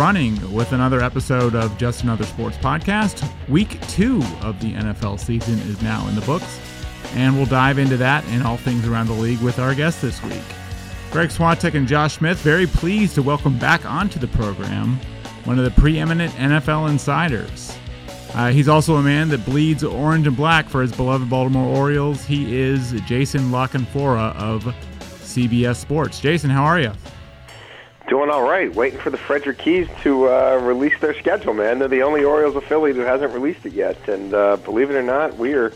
[0.00, 3.30] running with another episode of Just Another Sports Podcast.
[3.50, 6.58] Week two of the NFL season is now in the books,
[7.12, 10.22] and we'll dive into that and all things around the league with our guests this
[10.22, 10.40] week.
[11.10, 14.98] Greg Swatek and Josh Smith, very pleased to welcome back onto the program
[15.44, 17.76] one of the preeminent NFL insiders.
[18.32, 22.24] Uh, he's also a man that bleeds orange and black for his beloved Baltimore Orioles.
[22.24, 24.64] He is Jason La Canfora of
[25.02, 26.20] CBS Sports.
[26.20, 26.92] Jason, how are you?
[28.10, 28.74] Doing all right.
[28.74, 31.78] Waiting for the Frederick Keys to uh, release their schedule, man.
[31.78, 35.02] They're the only Orioles affiliate who hasn't released it yet, and uh, believe it or
[35.02, 35.72] not, we're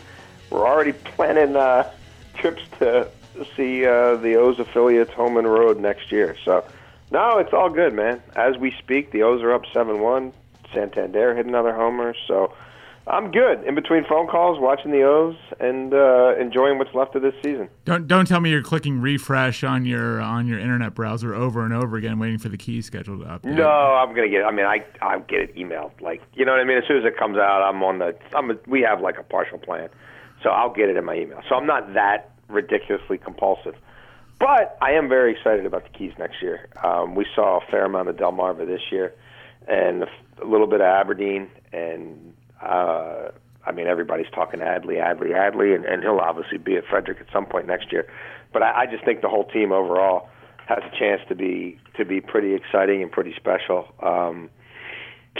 [0.49, 1.89] we're already planning uh,
[2.33, 3.09] trips to
[3.55, 6.35] see uh, the O's affiliates home and road next year.
[6.43, 6.65] So,
[7.09, 8.21] no, it's all good, man.
[8.35, 10.33] As we speak, the O's are up seven one.
[10.73, 12.15] Santander hit another homer.
[12.27, 12.53] So
[13.07, 17.21] I'm good in between phone calls, watching the O's, and uh, enjoying what's left of
[17.21, 17.69] this season.
[17.85, 21.73] Don't don't tell me you're clicking refresh on your on your internet browser over and
[21.73, 23.55] over again, waiting for the key schedule to update.
[23.55, 24.43] No, I'm gonna get.
[24.43, 26.01] I mean, I I get it emailed.
[26.01, 26.79] Like you know what I mean.
[26.79, 28.17] As soon as it comes out, I'm on the.
[28.33, 28.49] I'm.
[28.49, 29.89] A, we have like a partial plan,
[30.41, 31.41] so I'll get it in my email.
[31.47, 33.75] So I'm not that ridiculously compulsive.
[34.39, 36.67] But I am very excited about the Keys next year.
[36.83, 39.13] Um, we saw a fair amount of Delmarva this year,
[39.67, 43.29] and a little bit of Aberdeen, and uh,
[43.65, 47.27] I mean everybody's talking Adley, Adley, Adley, and, and he'll obviously be at Frederick at
[47.31, 48.07] some point next year.
[48.53, 50.29] But I, I just think the whole team overall
[50.67, 53.87] has a chance to be to be pretty exciting and pretty special.
[54.01, 54.49] Um,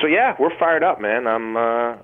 [0.02, 1.26] so yeah, we're fired up, man.
[1.28, 1.96] I'm uh,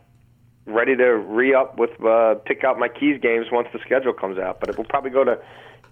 [0.65, 4.37] ready to re up with uh, pick out my keys games once the schedule comes
[4.37, 4.59] out.
[4.59, 5.37] But we'll probably go to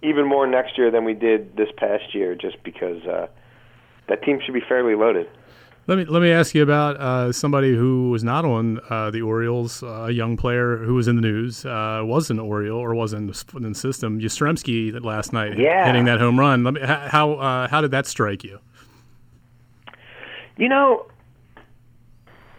[0.01, 3.27] even more next year than we did this past year, just because uh,
[4.07, 5.27] that team should be fairly loaded.
[5.89, 9.23] Let me let me ask you about uh, somebody who was not on uh, the
[9.23, 12.93] Orioles, uh, a young player who was in the news, uh, was an Oriole or
[12.93, 14.19] was in the, in the system.
[14.19, 15.87] Yastrzemski last night, yeah.
[15.87, 16.61] hitting that home run.
[16.61, 18.59] Me, how uh, how did that strike you?
[20.57, 21.07] You know,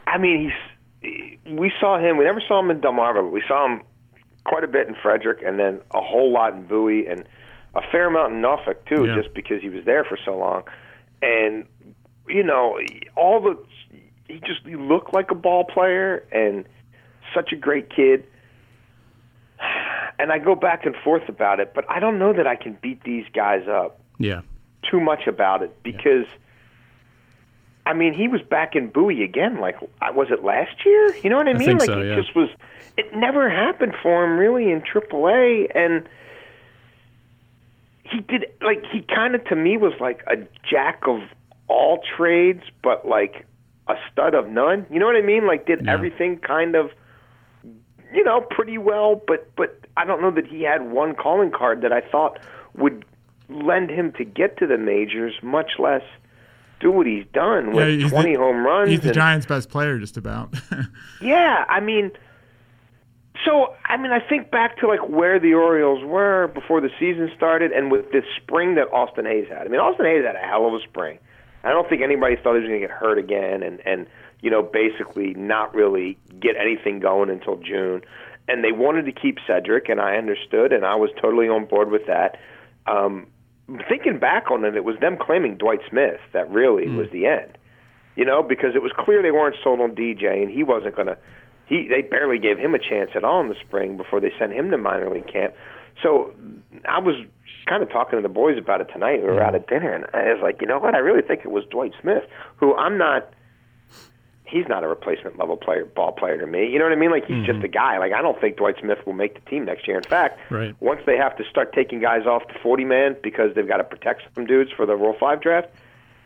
[0.08, 0.52] I mean,
[1.00, 2.16] he's we saw him.
[2.16, 3.82] We never saw him in Delmarva, but we saw him
[4.44, 7.22] quite a bit in Frederick, and then a whole lot in Bowie, and
[7.76, 9.14] a fair amount in Norfolk too, yeah.
[9.14, 10.64] just because he was there for so long.
[11.22, 11.66] And
[12.30, 12.78] you know,
[13.16, 13.58] all the
[14.28, 16.64] he just he looked like a ball player and
[17.34, 18.24] such a great kid.
[20.18, 22.76] And I go back and forth about it, but I don't know that I can
[22.82, 24.02] beat these guys up.
[24.18, 24.42] Yeah.
[24.90, 26.36] Too much about it because yeah.
[27.86, 29.76] I mean, he was back in Bowie again like
[30.14, 31.16] was it last year?
[31.22, 31.70] You know what I mean?
[31.70, 32.16] I like so, it yeah.
[32.16, 32.50] just was
[32.98, 36.06] it never happened for him really in AAA and
[38.04, 40.36] he did like he kind of to me was like a
[40.68, 41.20] jack of
[41.70, 43.46] all trades, but like
[43.88, 44.86] a stud of none.
[44.90, 45.46] You know what I mean?
[45.46, 45.92] Like did yeah.
[45.92, 46.90] everything kind of,
[48.12, 49.20] you know, pretty well.
[49.26, 52.38] But but I don't know that he had one calling card that I thought
[52.76, 53.04] would
[53.48, 56.02] lend him to get to the majors, much less
[56.80, 58.90] do what he's done with yeah, he's 20 the, home runs.
[58.90, 60.54] He's the and, Giants' best player, just about.
[61.22, 62.10] yeah, I mean.
[63.44, 67.30] So, I mean, I think back to like where the Orioles were before the season
[67.34, 69.66] started, and with this spring that Austin Hays had.
[69.66, 71.18] I mean, Austin Hays had a hell of a spring.
[71.62, 74.06] I don't think anybody thought he was going to get hurt again, and and
[74.40, 78.02] you know basically not really get anything going until June.
[78.48, 81.90] And they wanted to keep Cedric, and I understood, and I was totally on board
[81.90, 82.38] with that.
[82.86, 83.26] Um,
[83.88, 86.96] thinking back on it, it was them claiming Dwight Smith that really mm.
[86.96, 87.56] was the end.
[88.16, 91.08] You know, because it was clear they weren't sold on DJ, and he wasn't going
[91.08, 91.18] to.
[91.66, 94.52] He they barely gave him a chance at all in the spring before they sent
[94.52, 95.54] him to minor league camp.
[96.02, 96.32] So
[96.88, 97.14] I was
[97.70, 99.22] kind of talking to the boys about it tonight.
[99.22, 100.96] We were out at dinner, and I was like, you know what?
[100.96, 102.24] I really think it was Dwight Smith,
[102.56, 103.32] who I'm not.
[104.44, 106.68] He's not a replacement level player, ball player to me.
[106.68, 107.12] You know what I mean?
[107.12, 107.52] Like he's mm-hmm.
[107.52, 107.98] just a guy.
[107.98, 109.96] Like I don't think Dwight Smith will make the team next year.
[109.96, 110.74] In fact, right.
[110.80, 113.84] once they have to start taking guys off the 40 man because they've got to
[113.84, 115.68] protect some dudes for the Rule Five draft,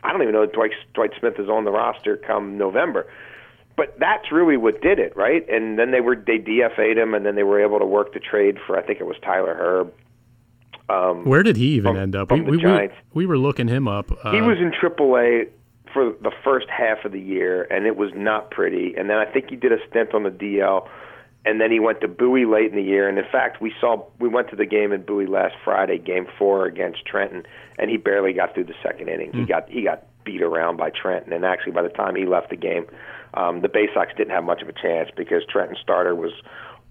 [0.03, 3.07] I don't even know if Dwight Dwight Smith is on the roster come November.
[3.77, 5.47] But that's really what did it, right?
[5.51, 8.21] And then they were they DFA'd him, and then they were able to work the
[8.21, 9.93] trade for I think it was Tyler Herb
[10.89, 12.31] um, Where did he even from, end up?
[12.31, 12.95] We, Giants.
[13.13, 14.11] We, we, were looking him up.
[14.23, 15.49] Uh, he was in AAA
[15.93, 18.95] for the first half of the year, and it was not pretty.
[18.97, 20.87] And then I think he did a stint on the DL,
[21.47, 23.09] and then he went to Bowie late in the year.
[23.09, 26.27] And in fact, we saw we went to the game in Bowie last Friday, Game
[26.39, 27.45] Four against Trenton,
[27.79, 29.33] and he barely got through the second inning.
[29.33, 29.41] Mm.
[29.41, 32.51] He got he got beat around by Trenton, and actually by the time he left
[32.51, 32.87] the game,
[33.35, 36.33] um, the Bay Sox didn't have much of a chance because Trenton starter was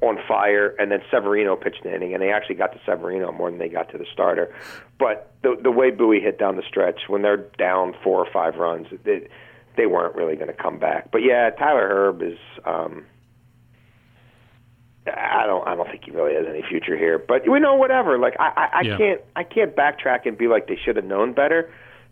[0.08, 3.50] on fire, and then Severino pitched an inning, and they actually got to Severino more
[3.50, 4.54] than they got to the starter.
[5.00, 8.56] But the the way Bowie hit down the stretch, when they're down four or five
[8.56, 9.28] runs, they,
[9.78, 11.12] they weren't really going to come back.
[11.12, 12.38] But yeah, Tyler Herb is.
[12.66, 13.06] Um,
[15.06, 15.68] I don't.
[15.68, 17.18] I don't think he really has any future here.
[17.20, 18.18] But we know whatever.
[18.18, 18.98] Like I, I, I Yeah.
[18.98, 19.22] can't.
[19.36, 21.70] I can't backtrack and be like they should have known better,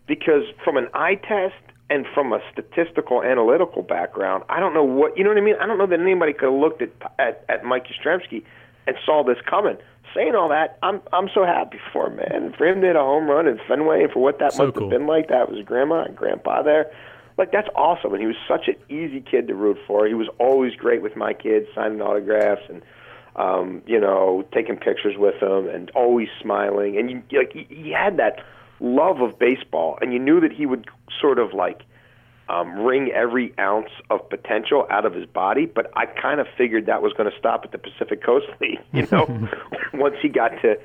[0.08, 1.56] because from an eye test
[1.92, 5.56] and from a statistical analytical background, I don't know what you know what I mean.
[5.62, 6.90] I don't know that anybody could have looked at
[7.20, 8.44] at, at Mike Yastrzemski
[8.88, 9.78] and saw this coming.
[10.16, 12.54] Saying all that, I'm I'm so happy for him, man.
[12.58, 14.78] For him to hit a home run in Fenway, and for what that So must
[14.78, 14.90] cool.
[14.90, 16.92] have been like, that was grandma and grandpa there.
[17.38, 20.08] Like that's awesome, and he was such an easy kid to root for.
[20.08, 22.82] He was always great with my kids, signing autographs and
[23.36, 26.98] um, you know taking pictures with them, and always smiling.
[26.98, 28.44] And you like he, he had that
[28.82, 30.88] love of baseball, and you knew that he would
[31.20, 31.84] sort of like
[32.50, 35.66] um, wring every ounce of potential out of his body.
[35.66, 38.80] But I kind of figured that was going to stop at the Pacific Coast League.
[38.92, 39.50] You know,
[39.94, 40.80] once he got to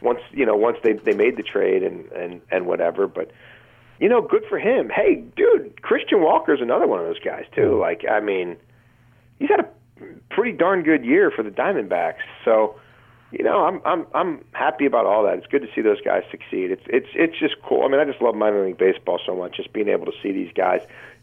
[0.00, 3.06] once you know once they they made the trade and and and whatever.
[3.06, 3.32] But
[4.00, 4.90] you know, good for him.
[4.94, 7.78] Hey, dude, Christian Walker's another one of those guys too.
[7.78, 8.56] Like, I mean,
[9.38, 9.68] he's had a
[10.30, 12.22] pretty darn good year for the Diamondbacks.
[12.44, 12.76] So,
[13.30, 15.38] you know, I'm I'm I'm happy about all that.
[15.38, 16.70] It's good to see those guys succeed.
[16.70, 17.84] It's it's it's just cool.
[17.84, 19.56] I mean, I just love minor league baseball so much.
[19.56, 20.80] Just being able to see these guys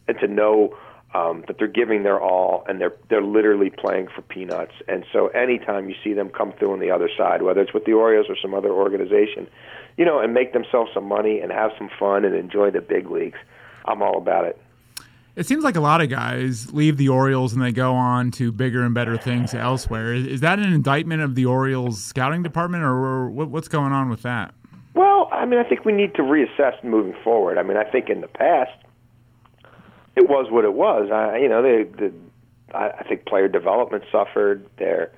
[0.08, 0.78] and to know
[1.16, 4.74] um, that they're giving their all and they're they're literally playing for peanuts.
[4.88, 7.86] And so, anytime you see them come through on the other side, whether it's with
[7.86, 9.48] the Orioles or some other organization,
[9.98, 13.10] you know, and make themselves some money and have some fun and enjoy the big
[13.10, 13.40] leagues,
[13.86, 14.60] I'm all about it.
[15.36, 18.52] It seems like a lot of guys leave the Orioles and they go on to
[18.54, 20.14] bigger and better things elsewhere.
[20.14, 24.54] Is, that an indictment of the Orioles scouting department, or, what's going on with that?
[24.94, 27.58] Well, I mean, I think we need to reassess moving forward.
[27.58, 28.72] I mean, I think in the past
[30.16, 31.10] it was what it was.
[31.12, 32.14] I, you know, they, the,
[32.74, 34.66] I, I think player development suffered.
[34.78, 35.12] There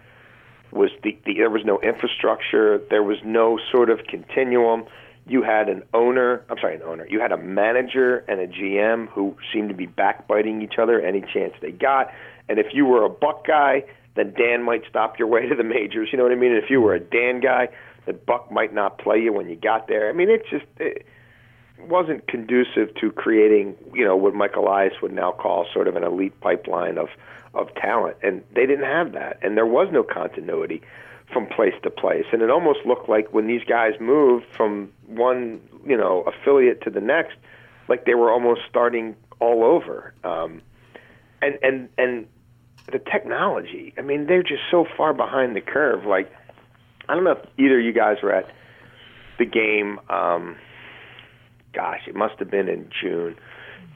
[0.71, 2.79] was the, the there was no infrastructure.
[2.89, 4.85] There was no sort of continuum.
[5.27, 6.44] You had an owner.
[6.50, 7.06] I'm sorry, an owner.
[7.07, 11.21] You had a manager and a GM who seemed to be backbiting each other any
[11.21, 12.12] chance they got.
[12.50, 13.83] And if you were a Buck guy,
[14.15, 16.09] then Dan might stop your way to the majors.
[16.12, 16.51] You know what I mean?
[16.51, 17.69] And if you were a Dan guy,
[18.06, 20.09] then Buck might not play you when you got there.
[20.09, 21.06] I mean, it just it
[21.79, 26.03] wasn't conducive to creating, you know, what Mike Elias would now call sort of an
[26.03, 27.09] elite pipeline of
[27.53, 28.18] of talent.
[28.24, 30.81] And they didn't have that, and there was no continuity
[31.31, 32.25] from place to place.
[32.31, 36.89] And it almost looked like when these guys moved from one, you know, affiliate to
[36.89, 37.35] the next,
[37.88, 40.13] like they were almost starting all over.
[40.24, 40.62] Um,
[41.41, 42.27] and and and
[42.91, 43.94] the technology.
[43.97, 46.06] I mean, they're just so far behind the curve.
[46.06, 46.31] Like,
[47.09, 48.50] I don't know if either of you guys were at
[49.38, 50.00] the game.
[50.09, 50.56] Um,
[51.74, 53.35] gosh, it must have been in June.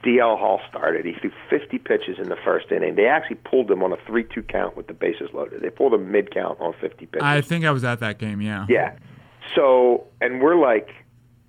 [0.04, 1.04] DL Hall started.
[1.04, 2.96] He threw 50 pitches in the first inning.
[2.96, 5.62] They actually pulled him on a 3-2 count with the bases loaded.
[5.62, 7.22] They pulled him mid count on 50 pitches.
[7.22, 8.40] I think I was at that game.
[8.40, 8.66] Yeah.
[8.68, 8.96] Yeah.
[9.54, 10.88] So, and we're like,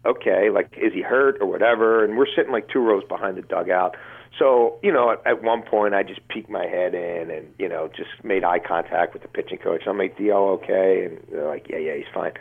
[0.06, 2.04] okay, like, is he hurt or whatever?
[2.04, 3.96] And we're sitting like two rows behind the dugout.
[4.38, 7.70] So, you know, at, at one point, I just peeked my head in and, you
[7.70, 9.84] know, just made eye contact with the pitching coach.
[9.88, 11.06] I'm like, DL okay?
[11.06, 12.34] And they're like, yeah, yeah, he's fine.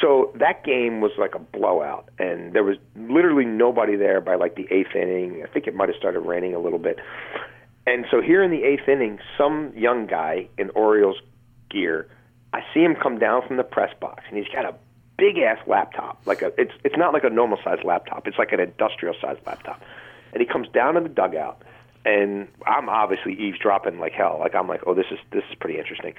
[0.00, 4.56] So that game was like a blowout, and there was literally nobody there by like
[4.56, 5.42] the eighth inning.
[5.44, 6.98] I think it might have started raining a little bit.
[7.86, 11.16] And so here in the eighth inning, some young guy in Orioles
[11.70, 12.08] gear,
[12.52, 14.74] I see him come down from the press box, and he's got a
[15.16, 16.20] big ass laptop.
[16.24, 18.26] Like a, it's it's not like a normal sized laptop.
[18.26, 19.82] It's like an industrial sized laptop.
[20.32, 21.62] And he comes down to the dugout,
[22.04, 24.38] and I'm obviously eavesdropping like hell.
[24.40, 26.14] Like I'm like, oh, this is this is pretty interesting.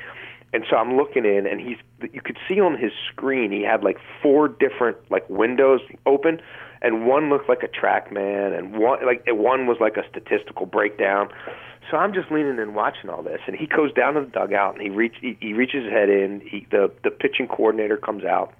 [0.54, 1.78] And so I'm looking in, and he's
[2.14, 6.40] you could see on his screen he had like four different like windows open,
[6.82, 11.30] and one looked like a TrackMan, and one like one was like a statistical breakdown.
[11.92, 14.74] So I'm just leaning and watching all this, and he goes down to the dugout,
[14.74, 16.42] and he reach he, he reaches his head in.
[16.42, 18.54] He the the pitching coordinator comes out,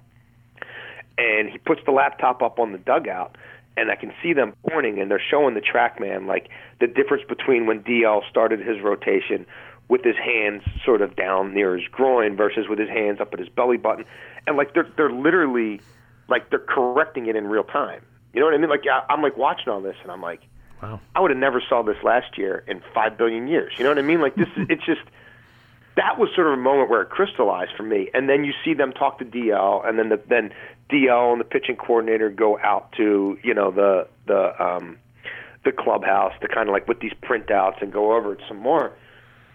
[1.18, 3.36] and he puts the laptop up on the dugout,
[3.76, 6.48] and I can see them pointing, and they're showing the TrackMan like
[6.80, 9.46] the difference between when DL started his rotation
[9.88, 13.38] with his hands sort of down near his groin versus with his hands up at
[13.38, 14.04] his belly button,
[14.46, 15.80] and like they're they're literally
[16.28, 18.02] like they're correcting it in real time.
[18.32, 18.70] You know what I mean?
[18.70, 20.40] Like I, I'm like watching all this, and I'm like,
[20.82, 21.00] Wow.
[21.14, 23.72] I would have never saw this last year in five billion years.
[23.78, 24.20] You know what I mean?
[24.20, 25.00] Like this is it's just
[25.96, 28.10] that was sort of a moment where it crystallized for me.
[28.12, 30.52] And then you see them talk to DL, and then the, then
[30.90, 34.98] DL and the pitching coordinator go out to you know the the um,
[35.64, 38.92] the clubhouse to kind of like with these printouts and go over it some more.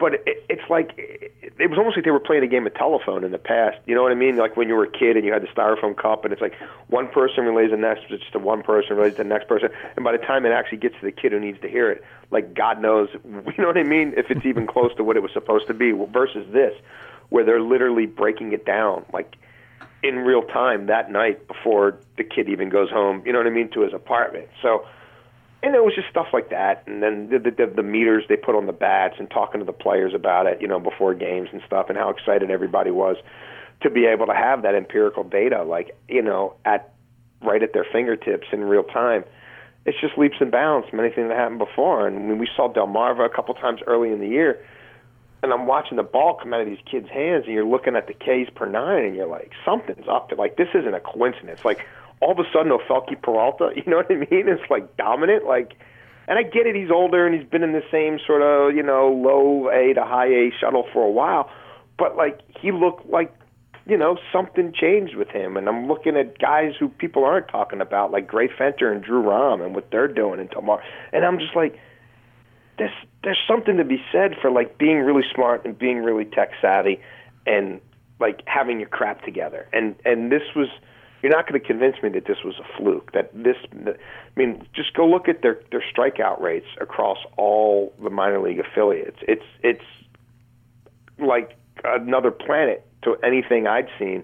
[0.01, 2.73] But it, it's like it, it was almost like they were playing a game of
[2.73, 3.77] telephone in the past.
[3.85, 4.35] You know what I mean?
[4.35, 6.55] Like when you were a kid and you had the styrofoam cup, and it's like
[6.87, 10.03] one person relays the next, it's to one person relays to the next person, and
[10.03, 12.55] by the time it actually gets to the kid who needs to hear it, like
[12.55, 14.13] God knows, you know what I mean?
[14.17, 16.73] If it's even close to what it was supposed to be, versus this,
[17.29, 19.35] where they're literally breaking it down, like
[20.03, 23.21] in real time that night before the kid even goes home.
[23.25, 24.49] You know what I mean to his apartment.
[24.61, 24.85] So
[25.63, 26.83] and it was just stuff like that.
[26.87, 29.73] And then the, the the meters they put on the bats and talking to the
[29.73, 33.17] players about it, you know, before games and stuff, and how excited everybody was
[33.81, 36.93] to be able to have that empirical data, like you know, at
[37.41, 39.23] right at their fingertips in real time.
[39.85, 42.07] it's just leaps and bounds from anything that happened before.
[42.07, 44.63] And mean, we saw Delmarva a couple times early in the year,
[45.41, 48.07] and I'm watching the ball come out of these kids' hands, and you're looking at
[48.07, 50.31] the Ks per nine, and you're like, something's up.
[50.37, 51.65] Like this isn't a coincidence.
[51.65, 51.85] Like
[52.21, 54.47] all of a sudden, Ofelky Peralta, you know what I mean?
[54.47, 55.45] It's like dominant.
[55.45, 55.73] Like,
[56.27, 56.75] and I get it.
[56.75, 60.03] He's older, and he's been in the same sort of you know low A to
[60.03, 61.49] high A shuttle for a while,
[61.97, 63.33] but like he looked like
[63.85, 65.57] you know, something changed with him.
[65.57, 69.21] And I'm looking at guys who people aren't talking about, like Gray Fenter and Drew
[69.21, 70.83] Rom and what they're doing in Tomar.
[71.11, 71.77] And I'm just like,
[72.77, 72.91] there's
[73.23, 77.01] there's something to be said for like being really smart and being really tech savvy
[77.45, 77.81] and
[78.19, 79.67] like having your crap together.
[79.73, 80.69] And and this was
[81.21, 83.11] you're not going to convince me that this was a fluke.
[83.13, 83.93] That this, I
[84.35, 89.17] mean, just go look at their their strikeout rates across all the minor league affiliates.
[89.27, 89.83] It's it's
[91.19, 94.23] like another planet to anything I'd seen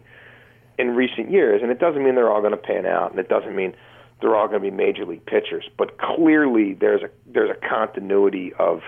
[0.77, 1.62] in recent years.
[1.62, 3.75] And it doesn't mean they're all going to pan out, and it doesn't mean
[4.22, 5.70] they're all going to be major league pitchers.
[5.77, 8.82] But clearly, there's a there's a continuity of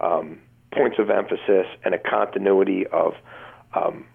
[0.00, 0.40] um,
[0.72, 3.14] points of emphasis and a continuity of
[3.74, 4.06] um,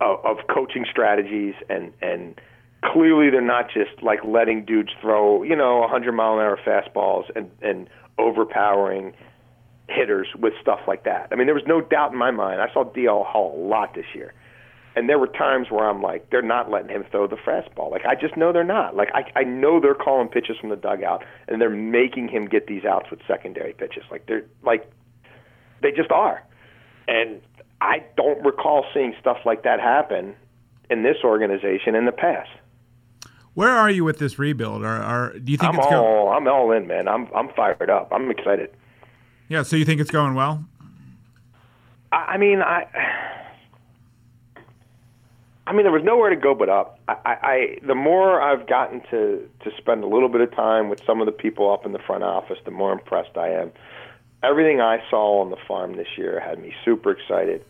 [0.00, 2.40] of, of coaching strategies and and
[2.84, 7.24] clearly they're not just like letting dudes throw you know 100 mile an hour fastballs
[7.34, 7.88] and and
[8.18, 9.12] overpowering
[9.88, 11.28] hitters with stuff like that.
[11.30, 12.60] I mean, there was no doubt in my mind.
[12.60, 14.34] I saw DL Hall a lot this year.
[14.96, 17.90] And there were times where I'm like, they're not letting him throw the fastball.
[17.90, 18.96] Like I just know they're not.
[18.96, 22.66] Like I I know they're calling pitches from the dugout and they're making him get
[22.66, 24.04] these outs with secondary pitches.
[24.10, 24.90] Like they're like
[25.82, 26.42] they just are.
[27.06, 27.42] And
[27.80, 30.34] I don't recall seeing stuff like that happen
[30.90, 32.50] in this organization in the past.
[33.54, 34.84] Where are you with this rebuild?
[34.84, 37.08] Are, are do you think I'm it's all go- I'm all in, man.
[37.08, 38.08] I'm I'm fired up.
[38.12, 38.70] I'm excited.
[39.48, 40.64] Yeah, so you think it's going well?
[42.12, 42.86] I, I mean, I.
[45.68, 47.00] I mean, there was nowhere to go but up.
[47.08, 50.88] I, I, I the more I've gotten to to spend a little bit of time
[50.88, 53.72] with some of the people up in the front office, the more impressed I am.
[54.42, 57.64] Everything I saw on the farm this year had me super excited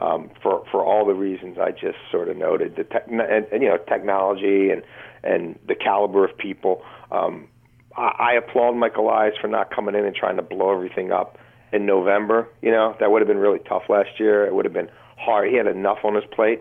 [0.00, 2.76] um, for for all the reasons I just sort of noted.
[2.76, 4.82] The tech, and, and you know technology and
[5.22, 6.82] and the caliber of people.
[7.10, 7.48] Um,
[7.96, 11.38] I, I applaud Michael Elias for not coming in and trying to blow everything up
[11.72, 12.48] in November.
[12.62, 14.46] You know that would have been really tough last year.
[14.46, 15.50] It would have been hard.
[15.50, 16.60] He had enough on his plate.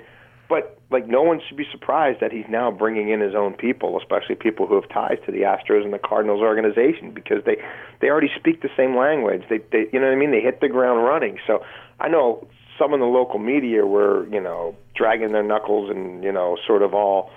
[0.49, 3.97] But like no one should be surprised that he's now bringing in his own people,
[3.97, 7.57] especially people who have ties to the Astros and the Cardinals organization, because they
[7.99, 9.43] they already speak the same language.
[9.49, 10.31] They they you know what I mean.
[10.31, 11.39] They hit the ground running.
[11.45, 11.65] So
[11.99, 12.47] I know
[12.79, 16.81] some in the local media were you know dragging their knuckles and you know sort
[16.81, 17.31] of all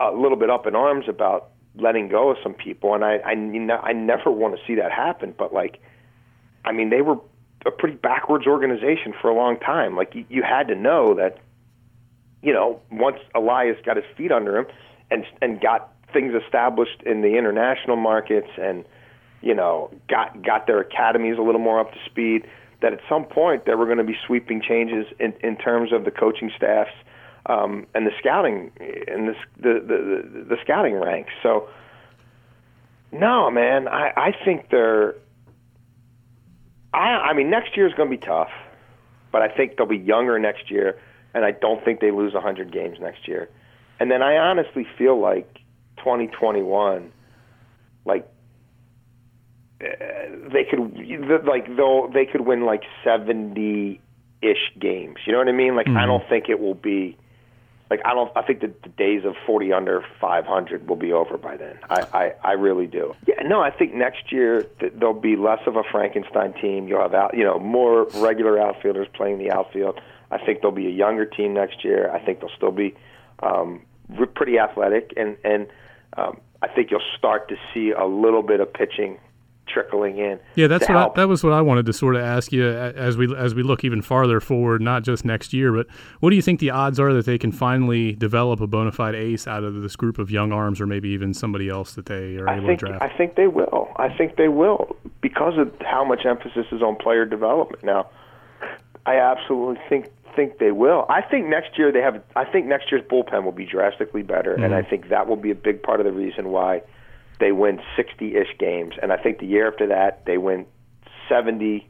[0.00, 3.32] a little bit up in arms about letting go of some people, and I I
[3.32, 5.34] I never want to see that happen.
[5.36, 5.80] But like,
[6.64, 7.18] I mean, they were
[7.66, 9.96] a pretty backwards organization for a long time.
[9.96, 11.38] Like you, you had to know that
[12.42, 14.66] you know, once Elias got his feet under him
[15.10, 18.84] and and got things established in the international markets and
[19.42, 22.46] you know got got their academies a little more up to speed,
[22.80, 26.04] that at some point there were going to be sweeping changes in in terms of
[26.04, 26.92] the coaching staffs
[27.46, 28.70] um, and the scouting
[29.08, 31.32] and the the, the the scouting ranks.
[31.42, 31.68] So
[33.12, 35.14] no, man, I I think they're.
[36.94, 38.50] I I mean next year is going to be tough,
[39.30, 40.98] but I think they'll be younger next year
[41.34, 43.48] and I don't think they lose 100 games next year.
[43.98, 45.60] And then I honestly feel like
[45.98, 47.12] 2021,
[48.04, 48.28] like
[49.82, 49.86] uh,
[50.52, 50.78] they could
[51.44, 54.00] like though they could win like 70
[54.42, 55.16] ish games.
[55.26, 55.76] You know what I mean?
[55.76, 55.98] Like mm-hmm.
[55.98, 57.16] I don't think it will be
[57.90, 61.36] like I don't I think that the days of 40 under 500 will be over
[61.36, 61.78] by then.
[61.88, 63.14] I I, I really do.
[63.26, 66.88] Yeah, no, I think next year th- there'll be less of a Frankenstein team.
[66.88, 70.00] You'll have out, you know, more regular outfielders playing the outfield.
[70.30, 72.10] I think they'll be a younger team next year.
[72.12, 72.94] I think they'll still be
[73.42, 73.82] um,
[74.34, 75.66] pretty athletic, and and
[76.16, 79.18] um, I think you'll start to see a little bit of pitching
[79.72, 80.38] trickling in.
[80.56, 83.16] Yeah, that's what I, that was what I wanted to sort of ask you as
[83.16, 85.86] we as we look even farther forward, not just next year, but
[86.20, 89.14] what do you think the odds are that they can finally develop a bona fide
[89.14, 92.36] ace out of this group of young arms, or maybe even somebody else that they
[92.36, 93.02] are I able think, to draft?
[93.02, 93.88] I think they will.
[93.96, 98.08] I think they will because of how much emphasis is on player development now.
[99.06, 101.06] I absolutely think think they will.
[101.08, 102.22] I think next year they have.
[102.36, 104.64] I think next year's bullpen will be drastically better, mm-hmm.
[104.64, 106.82] and I think that will be a big part of the reason why
[107.38, 108.94] they win 60-ish games.
[109.00, 110.66] And I think the year after that they win
[111.28, 111.88] 70,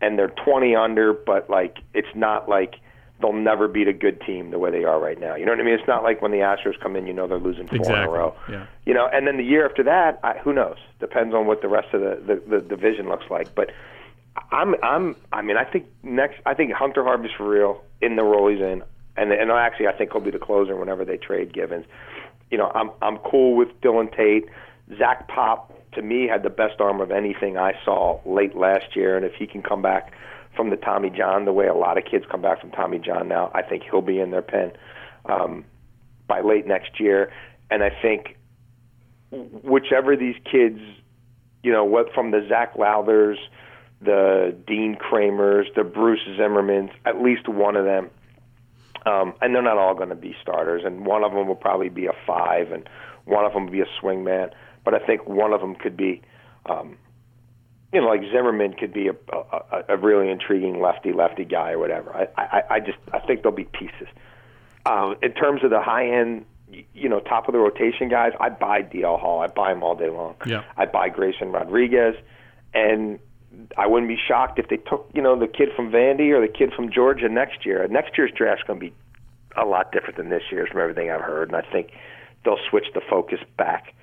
[0.00, 1.12] and they're 20 under.
[1.12, 2.76] But like, it's not like
[3.20, 5.34] they'll never beat a good team the way they are right now.
[5.34, 5.74] You know what I mean?
[5.74, 8.02] It's not like when the Astros come in, you know they're losing four exactly.
[8.02, 8.34] in a row.
[8.48, 8.66] Yeah.
[8.86, 10.76] You know, and then the year after that, I, who knows?
[11.00, 13.54] Depends on what the rest of the, the the division looks like.
[13.54, 13.70] But
[14.50, 18.22] I'm I'm I mean I think next I think Hunter Harvey's for real in the
[18.22, 18.82] role he's in,
[19.16, 21.86] and and actually I think he'll be the closer whenever they trade Givens.
[22.50, 24.46] You know I'm I'm cool with Dylan Tate
[24.98, 29.16] Zach Pop to me had the best arm of anything I saw late last year,
[29.16, 30.12] and if he can come back
[30.54, 33.28] from the Tommy John the way a lot of kids come back from Tommy John
[33.28, 34.72] now, I think he'll be in their pen
[35.26, 35.64] um,
[36.26, 37.32] by late next year.
[37.70, 38.36] And I think
[39.30, 40.80] whichever these kids,
[41.62, 43.38] you know, what from the Zac Lowthers,
[44.00, 48.10] the Dean Kremers, the Bruce Zimmermanns, at least one of them.
[49.06, 51.88] Um, and they're not all going to be starters, and one of them will probably
[51.88, 52.88] be a five, and
[53.24, 54.50] one of them will be a swing man.
[54.84, 56.20] But I think one of them could be,
[56.66, 56.96] um,
[57.92, 61.78] you know, like Zimmermann could be a, a, a really intriguing lefty lefty guy or
[61.78, 62.14] whatever.
[62.14, 64.08] I, I, I just I think there'll be pieces.
[64.84, 66.44] Um, in terms of the high end,
[66.94, 69.40] you know, top of the rotation guys, I buy DL Hall.
[69.40, 70.36] I buy him all day long.
[70.44, 70.64] Yeah.
[70.76, 72.14] I buy Grayson Rodriguez,
[72.74, 73.18] and
[73.76, 76.52] I wouldn't be shocked if they took, you know, the kid from Vandy or the
[76.52, 77.86] kid from Georgia next year.
[77.88, 78.92] Next year's draft's going to be
[79.56, 81.90] a lot different than this year's from everything I've heard, and I think
[82.44, 83.94] they'll switch the focus back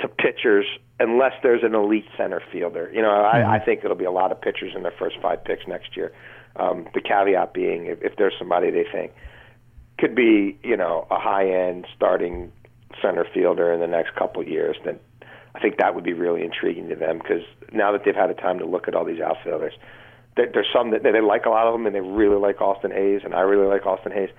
[0.00, 0.66] to pitchers
[0.98, 2.90] unless there's an elite center fielder.
[2.92, 3.50] You know, mm-hmm.
[3.50, 5.96] I, I think it'll be a lot of pitchers in their first five picks next
[5.96, 6.12] year.
[6.56, 9.12] Um, the caveat being, if, if there's somebody they think
[9.98, 12.52] could be, you know, a high end starting
[13.02, 14.98] center fielder in the next couple of years, then
[15.54, 17.42] I think that would be really intriguing to them because
[17.72, 19.74] now that they've had a time to look at all these outfielders,
[20.36, 22.90] there, there's some that they like a lot of them and they really like Austin
[22.90, 24.30] Hays, and I really like Austin Hays.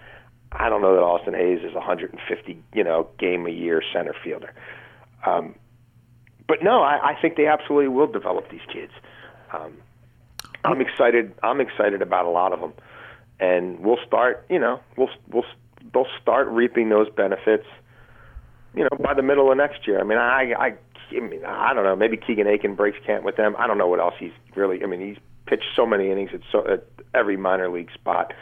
[0.53, 4.13] I don't know that Austin Hays is a 150, you know, game a year center
[4.23, 4.53] fielder.
[5.25, 5.55] Um,
[6.47, 8.91] but no, I, I think they absolutely will develop these kids.
[9.53, 9.77] Um,
[10.63, 11.33] I'm excited.
[11.43, 12.73] I'm excited about a lot of them,
[13.39, 14.45] and we'll start.
[14.49, 15.45] You know, we'll we'll
[15.93, 17.65] they'll start reaping those benefits.
[18.75, 19.99] You know, by the middle of next year.
[19.99, 20.73] I mean, I I
[21.15, 21.95] I mean, I don't know.
[21.95, 23.55] Maybe Keegan Akin breaks camp with them.
[23.57, 24.83] I don't know what else he's really.
[24.83, 28.33] I mean, he's pitched so many innings at, so, at every minor league spot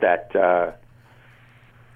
[0.00, 0.72] that uh,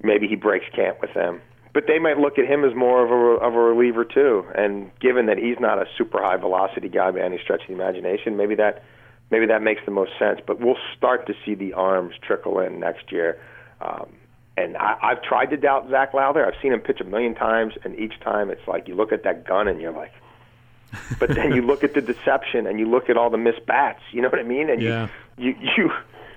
[0.02, 1.40] maybe he breaks camp with them
[1.74, 4.44] but they might look at him as more of a of a reliever too.
[4.54, 7.74] And given that he's not a super high velocity guy by any stretch of the
[7.74, 8.84] imagination, maybe that
[9.30, 10.38] maybe that makes the most sense.
[10.46, 13.38] But we'll start to see the arms trickle in next year.
[13.80, 14.14] Um,
[14.56, 16.46] and I, I've tried to doubt Zac Lowther.
[16.46, 19.24] I've seen him pitch a million times, and each time it's like you look at
[19.24, 20.12] that gun and you're like,
[21.18, 24.00] but then you look at the deception and you look at all the missed bats.
[24.12, 24.70] You know what I mean?
[24.70, 25.08] And yeah.
[25.36, 25.90] you you you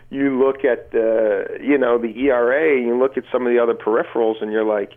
[0.10, 2.78] you look at the you know the ERA.
[2.78, 4.94] And you look at some of the other peripherals, and you're like,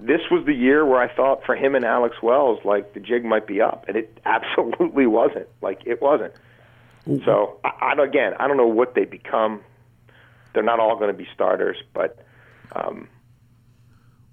[0.00, 3.24] this was the year where I thought for him and Alex Wells, like the jig
[3.24, 5.48] might be up, and it absolutely wasn't.
[5.60, 6.34] Like it wasn't.
[7.24, 9.60] So I, I again, I don't know what they become.
[10.54, 12.24] They're not all going to be starters, but
[12.74, 13.08] um,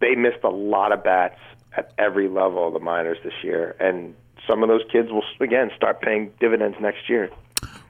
[0.02, 1.40] they missed a lot of bats
[1.76, 4.16] at every level of the minors this year, and
[4.48, 7.30] some of those kids will again start paying dividends next year.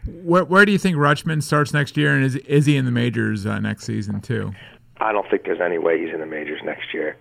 [0.05, 2.91] Where, where do you think Rutschman starts next year, and is is he in the
[2.91, 4.53] majors uh, next season too?
[4.97, 7.17] I don't think there's any way he's in the majors next year.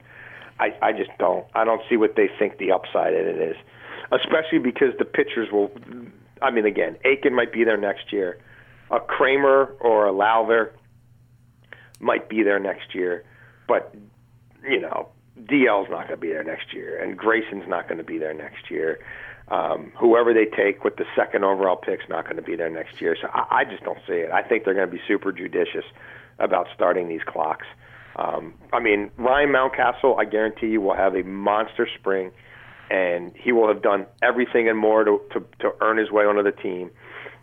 [0.58, 1.46] I, I just don't.
[1.54, 3.56] I don't see what they think the upside in it is,
[4.10, 5.70] especially because the pitchers will.
[6.42, 8.38] I mean, again, Akin might be there next year.
[8.90, 10.72] A Kremer or a Lowther
[12.00, 13.24] might be there next year,
[13.66, 13.94] but
[14.62, 15.08] you know,
[15.46, 18.34] DL's not going to be there next year, and Grayson's not going to be there
[18.34, 18.98] next year.
[19.48, 23.00] Um, whoever they take with the second overall pick's not going to be there next
[23.00, 23.16] year.
[23.20, 24.30] So I, I just don't see it.
[24.30, 25.84] I think they're going to be super judicious
[26.38, 27.66] about starting these clocks.
[28.16, 32.30] Um, I mean, Ryan Mountcastle, I guarantee you, will have a monster spring,
[32.90, 36.42] and he will have done everything and more to to, to earn his way onto
[36.42, 36.90] the team,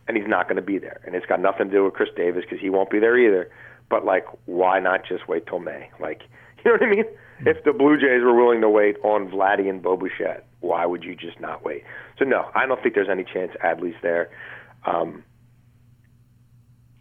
[0.07, 0.99] and he's not going to be there.
[1.05, 3.49] And it's got nothing to do with Chris Davis because he won't be there either.
[3.89, 5.89] But like, why not just wait till May?
[5.99, 6.21] Like,
[6.57, 7.05] you know what I mean?
[7.45, 11.03] If the Blue Jays were willing to wait on Vladdy and Bo Bichette, why would
[11.03, 11.83] you just not wait?
[12.17, 14.29] So no, I don't think there's any chance Adley's there.
[14.85, 15.23] Um,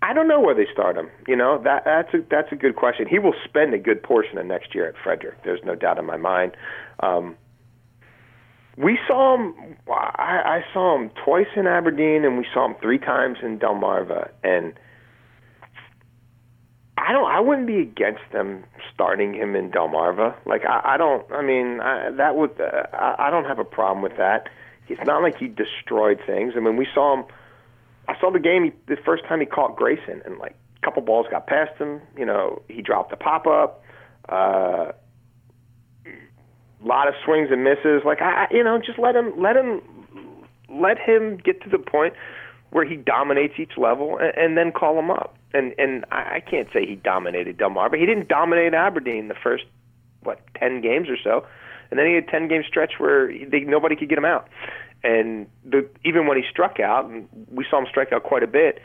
[0.03, 1.09] I don't know where they start him.
[1.27, 3.07] You know that that's a that's a good question.
[3.09, 5.43] He will spend a good portion of next year at Frederick.
[5.45, 6.57] There's no doubt in my mind.
[7.01, 7.37] Um,
[8.77, 9.77] we saw him.
[9.89, 14.29] I, I saw him twice in Aberdeen, and we saw him three times in Delmarva.
[14.43, 14.75] And
[16.97, 17.31] I don't.
[17.31, 20.35] I wouldn't be against them starting him in Delmarva.
[20.47, 21.31] Like I, I don't.
[21.33, 22.59] I mean, I, that would.
[22.61, 24.49] Uh, I, I don't have a problem with that.
[24.89, 26.55] It's not like he destroyed things.
[26.57, 27.25] I mean, we saw him
[28.09, 31.03] I saw the game he, the first time he caught Grayson, and like a couple
[31.03, 32.01] balls got past him.
[32.17, 33.83] You know, he dropped a pop up.
[34.29, 34.93] Uh,
[36.83, 38.03] lot of swings and misses.
[38.05, 39.81] Like I, you know, just let him, let him,
[40.69, 42.15] let him get to the point
[42.71, 45.37] where he dominates each level, and, and then call him up.
[45.55, 49.37] And and I, I can't say he dominated Delmar, but he didn't dominate Aberdeen the
[49.43, 49.65] first
[50.23, 51.47] what ten games or so,
[51.91, 54.49] and then he had a ten game stretch where they, nobody could get him out.
[55.05, 58.47] And the, even when he struck out, and we saw him strike out quite a
[58.47, 58.81] bit,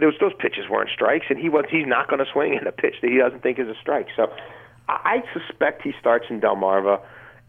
[0.00, 2.72] those those pitches weren't strikes, and he was he's not going to swing in a
[2.72, 4.08] pitch that he doesn't think is a strike.
[4.14, 4.30] So
[4.88, 7.00] I suspect he starts in Delmarva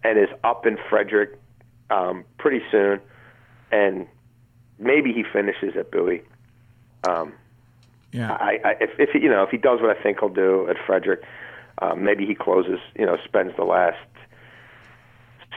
[0.03, 1.37] and is up in Frederick
[1.89, 2.99] um, pretty soon,
[3.71, 4.07] and
[4.79, 6.23] maybe he finishes at Bowie.
[7.07, 7.33] Um,
[8.11, 8.31] Yeah.
[8.33, 10.77] I, I if, if you know if he does what I think he'll do at
[10.85, 11.21] Frederick,
[11.81, 12.79] um, maybe he closes.
[12.97, 13.97] You know, spends the last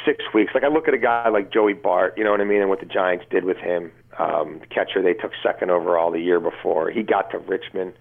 [0.04, 0.52] six weeks.
[0.54, 2.68] Like I look at a guy like Joey Bart, you know what I mean, and
[2.68, 3.92] what the Giants did with him.
[4.18, 6.90] Um, catcher they took second overall the year before.
[6.90, 7.94] He got to Richmond.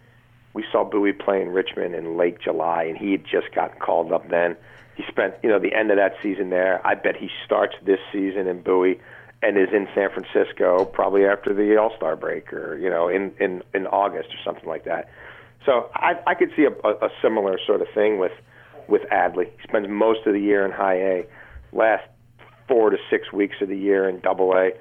[0.54, 4.12] We saw Bowie play in Richmond in late July, and he had just gotten called
[4.12, 4.58] up then.
[4.96, 6.86] He spent, you know, the end of that season there.
[6.86, 9.00] I bet he starts this season in Bowie
[9.42, 13.32] and is in San Francisco probably after the All Star break or you know in
[13.40, 15.10] in in August or something like that.
[15.66, 18.34] So I I could see a, a, a similar sort of thing with
[18.88, 19.46] with Adley.
[19.46, 21.26] He spends most of the year in High A,
[21.72, 22.04] last
[22.68, 24.72] four to six weeks of the year in Double A,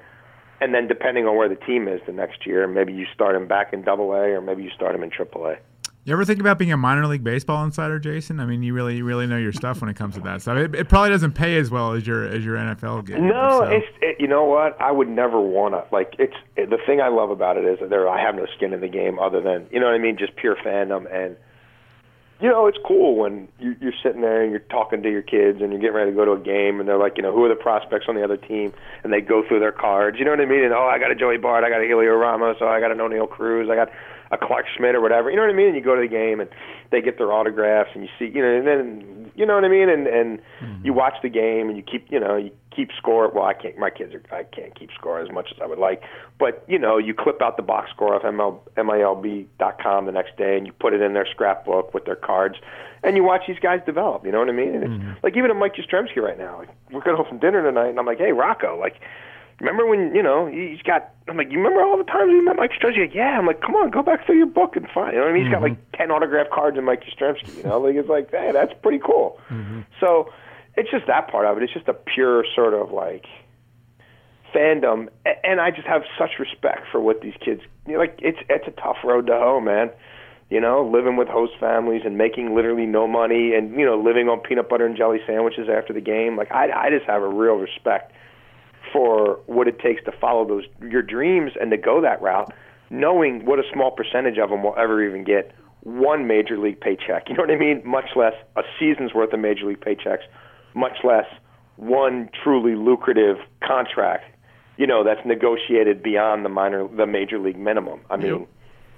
[0.59, 3.47] and then depending on where the team is the next year, maybe you start him
[3.47, 5.55] back in Double A or maybe you start him in Triple A.
[6.03, 8.39] You ever think about being a minor league baseball insider, Jason?
[8.39, 10.57] I mean, you really, you really know your stuff when it comes to that stuff.
[10.57, 13.21] It, it probably doesn't pay as well as your as your NFL gig.
[13.21, 13.63] No, so.
[13.65, 14.81] it's it, you know what?
[14.81, 16.15] I would never want to like.
[16.17, 18.73] It's it, the thing I love about it is that there I have no skin
[18.73, 21.37] in the game other than you know what I mean, just pure fandom and.
[22.39, 25.61] You know, it's cool when you, you're sitting there and you're talking to your kids
[25.61, 27.45] and you're getting ready to go to a game and they're like, you know, who
[27.45, 28.73] are the prospects on the other team?
[29.03, 30.17] And they go through their cards.
[30.17, 30.63] You know what I mean?
[30.63, 32.91] And oh, I got a Joey Bart, I got a Helio Ramos, oh, I got
[32.91, 33.91] an Oneil Cruz, I got
[34.31, 35.29] a Clark Schmidt or whatever.
[35.29, 35.67] You know what I mean?
[35.67, 36.49] And you go to the game and
[36.91, 39.69] they get their autographs and you see, you know, and then you know what I
[39.69, 39.89] mean?
[39.89, 40.85] And and mm-hmm.
[40.85, 43.29] you watch the game and you keep, you know, you keep score.
[43.29, 43.77] Well, I can't.
[43.77, 44.23] My kids are.
[44.35, 46.01] I can't keep score as much as I would like.
[46.39, 50.57] But you know, you clip out the box score of ML, MILB.com the next day
[50.57, 52.55] and you put it in their scrapbook with their cards,
[53.03, 54.25] and you watch these guys develop.
[54.25, 54.75] You know what I mean?
[54.75, 55.13] And it's mm-hmm.
[55.23, 56.59] like even a Mike Yastrzemski right now.
[56.59, 59.01] Like we're going home from dinner tonight, and I'm like, hey, Rocco, like
[59.61, 61.13] remember when you know he's got?
[61.27, 63.13] I'm like, you remember all the times we met Mike Yastrzemski?
[63.13, 63.37] Yeah.
[63.37, 65.13] I'm like, come on, go back through your book and find.
[65.13, 65.45] You know what I mean?
[65.45, 65.63] He's mm-hmm.
[65.63, 67.57] got like ten autographed cards in Mike Yastrzemski.
[67.57, 69.39] You know, like it's like, hey, that's pretty cool.
[69.49, 69.81] Mm-hmm.
[69.99, 70.29] So
[70.75, 71.63] it's just that part of it.
[71.63, 73.25] It's just a pure sort of like
[74.53, 75.07] fandom,
[75.43, 77.61] and I just have such respect for what these kids.
[77.87, 79.91] You know, like it's it's a tough road to hoe, man.
[80.49, 84.27] You know, living with host families and making literally no money, and you know, living
[84.27, 86.35] on peanut butter and jelly sandwiches after the game.
[86.35, 88.11] Like I, I just have a real respect
[88.91, 92.53] for what it takes to follow those your dreams and to go that route,
[92.89, 97.27] knowing what a small percentage of them will ever even get one major league paycheck.
[97.29, 97.81] You know what I mean?
[97.85, 100.23] Much less a season's worth of major league paychecks,
[100.73, 101.25] much less
[101.77, 104.25] one truly lucrative contract.
[104.77, 108.01] You know that's negotiated beyond the minor, the major league minimum.
[108.09, 108.27] I mean.
[108.27, 108.47] Yep.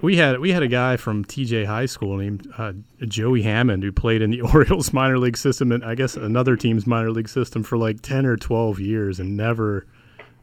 [0.00, 2.72] We had we had a guy from TJ High School named uh,
[3.06, 6.86] Joey Hammond who played in the Orioles minor league system and I guess another team's
[6.86, 9.86] minor league system for like ten or twelve years and never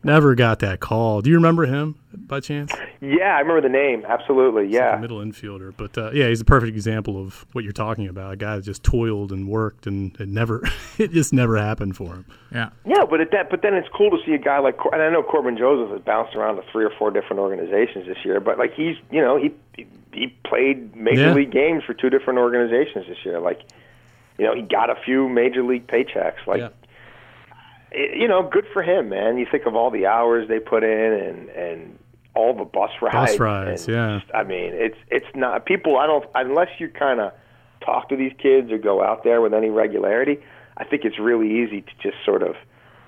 [0.03, 1.21] never got that call.
[1.21, 2.71] Do you remember him by chance?
[2.99, 4.03] Yeah, I remember the name.
[4.07, 4.91] Absolutely, yeah.
[4.91, 8.33] Like middle infielder, but uh, yeah, he's a perfect example of what you're talking about.
[8.33, 10.63] A guy that just toiled and worked, and it never,
[10.97, 12.25] it just never happened for him.
[12.51, 15.01] Yeah, yeah, but it, that, but then it's cool to see a guy like, and
[15.01, 18.39] I know Corbin Joseph has bounced around to three or four different organizations this year,
[18.39, 19.53] but like he's, you know, he
[20.13, 21.33] he played major yeah.
[21.33, 23.39] league games for two different organizations this year.
[23.39, 23.61] Like,
[24.37, 26.45] you know, he got a few major league paychecks.
[26.45, 26.59] Like.
[26.59, 26.69] Yeah
[27.93, 29.37] you know, good for him, man.
[29.37, 31.99] You think of all the hours they put in and and
[32.33, 33.31] all the bus rides.
[33.31, 34.19] Bus rides, yeah.
[34.19, 35.97] Just, I mean, it's it's not people.
[35.97, 37.33] I don't unless you kind of
[37.83, 40.39] talk to these kids or go out there with any regularity.
[40.77, 42.55] I think it's really easy to just sort of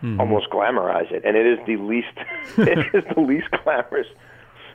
[0.02, 0.19] mm-hmm.
[0.19, 2.08] almost glamorize it, and it is the least.
[2.58, 4.08] it is the least glamorous.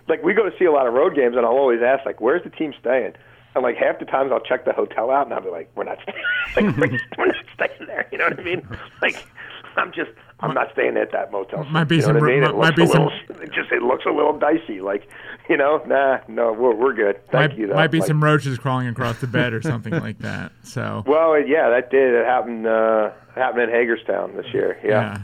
[0.08, 2.20] Like we go to see a lot of road games, and I'll always ask, like,
[2.20, 3.12] "Where's the team staying?"
[3.54, 5.84] And like half the times, I'll check the hotel out, and I'll be like, "We're
[5.84, 5.98] not,
[6.56, 8.66] like, we're, we're not staying there." You know what I mean?
[9.02, 9.26] Like
[9.78, 10.10] I'm just
[10.40, 11.64] I'm not staying at that motel.
[11.64, 12.16] Might be you some.
[12.16, 12.40] I mean?
[12.56, 13.42] might be little, some.
[13.42, 14.80] It just it looks a little dicey.
[14.80, 15.08] Like
[15.48, 17.16] you know, nah, no, we're we're good.
[17.30, 17.66] Thank might, you.
[17.66, 17.74] Though.
[17.74, 20.52] Might be like, some roaches crawling across the bed or something like that.
[20.62, 21.04] So.
[21.08, 22.14] Well, yeah, that did.
[22.14, 22.66] It happened.
[22.66, 24.78] Uh, happened in Hagerstown this year.
[24.84, 24.90] Yeah.
[24.90, 25.20] yeah.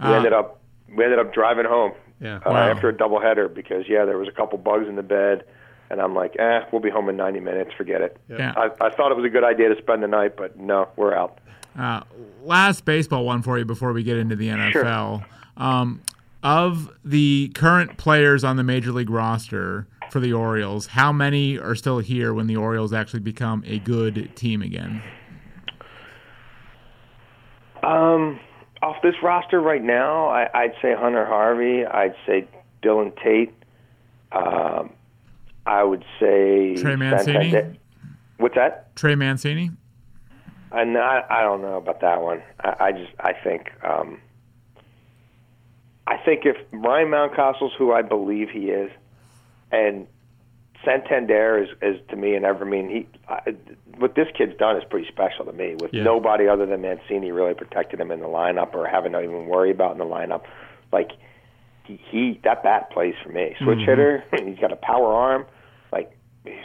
[0.00, 0.60] We uh, ended up
[0.94, 1.92] we ended up driving home.
[2.20, 2.36] Yeah.
[2.36, 2.68] Uh, wow.
[2.68, 5.44] After a doubleheader because yeah, there was a couple bugs in the bed.
[5.90, 7.72] And I'm like, eh, we'll be home in 90 minutes.
[7.76, 8.16] Forget it.
[8.26, 8.54] Yeah.
[8.56, 11.14] I, I thought it was a good idea to spend the night, but no, we're
[11.14, 11.38] out.
[11.78, 12.02] Uh,
[12.44, 14.72] last baseball one for you before we get into the NFL.
[14.72, 15.26] Sure.
[15.56, 16.02] Um,
[16.42, 21.74] of the current players on the major league roster for the Orioles, how many are
[21.74, 25.02] still here when the Orioles actually become a good team again?
[27.82, 28.38] Um,
[28.82, 31.84] off this roster right now, I, would say Hunter Harvey.
[31.86, 32.46] I'd say
[32.82, 33.52] Dylan Tate.
[34.32, 34.92] Um,
[35.66, 37.78] I would say Trey Mancini.
[38.38, 38.94] What's that?
[38.96, 39.70] Trey Mancini.
[40.74, 42.42] And I, I don't know about that one.
[42.60, 44.20] I, I just I think um,
[46.06, 48.90] I think if Ryan Mountcastle's who I believe he is,
[49.70, 50.06] and
[50.84, 53.54] Santander is, is to me and ever mean he I,
[53.98, 55.76] what this kid's done is pretty special to me.
[55.80, 56.02] With Yeah.
[56.04, 59.70] nobody other than Mancini really protecting him in the lineup or having to even worry
[59.70, 60.42] about in the lineup,
[60.92, 61.10] like
[61.84, 63.54] he, he that bat plays for me.
[63.62, 65.46] Switch hitter, he's got a power arm,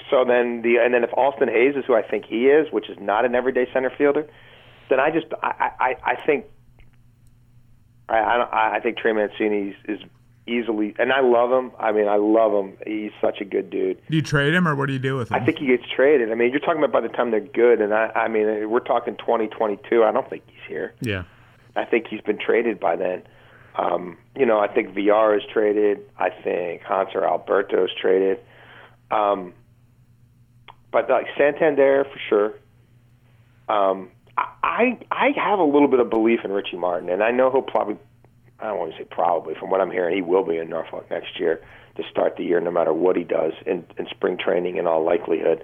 [0.10, 0.26] so.
[0.26, 2.98] Then the and then if Austin Hays is who I think he is, which is
[3.00, 4.28] not an everyday center fielder,
[4.90, 6.46] then I just I I, I think
[8.10, 10.10] I I, I think Trey Mancini is, is
[10.48, 11.72] easily and I love him.
[11.80, 12.78] I mean I love him.
[12.86, 14.00] He's such a good dude.
[14.10, 15.42] Do you trade him, or what do you do with him?
[15.42, 16.32] I think he gets traded.
[16.32, 18.80] I mean, you're talking about by the time they're good, and I, I mean, we're
[18.80, 20.04] talking 2022.
[20.04, 20.94] I don't think he's here.
[21.02, 21.24] Yeah.
[21.76, 23.24] I think he's been traded by then.
[23.76, 26.00] Um, you know, I think VR is traded.
[26.18, 28.40] I think Hanser Alberto is traded.
[29.12, 29.54] Um,
[30.92, 32.54] but like Santander for sure.
[33.70, 37.52] Um, I I have a little bit of belief in Richie Martin, and I know
[37.52, 37.98] he'll probably.
[38.60, 39.56] I don't want to say probably.
[39.56, 41.62] From what I'm hearing, he will be in Norfolk next year
[41.96, 44.78] to start the year, no matter what he does in, in spring training.
[44.78, 45.64] In all likelihood,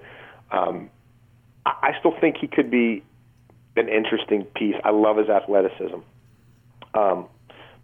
[0.50, 0.90] um,
[1.64, 3.02] I, I still think he could be
[3.76, 4.76] an interesting piece.
[4.84, 5.98] I love his athleticism.
[6.94, 7.26] Um,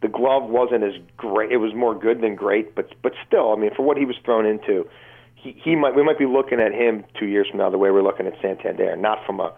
[0.02, 1.52] the glove wasn't as great.
[1.52, 4.16] It was more good than great, but but still, I mean, for what he was
[4.24, 4.88] thrown into,
[5.42, 7.90] he he might we might be looking at him two years from now the way
[7.90, 9.52] we're looking at Santander, not from a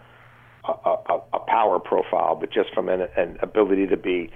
[0.65, 0.73] a,
[1.09, 4.31] a, a power profile, but just from an, an ability to be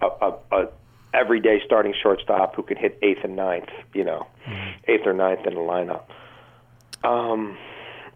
[0.00, 0.68] a, a, a
[1.12, 4.26] everyday starting shortstop who can hit eighth and ninth, you know,
[4.86, 6.04] eighth or ninth in the lineup.
[7.04, 7.58] Um,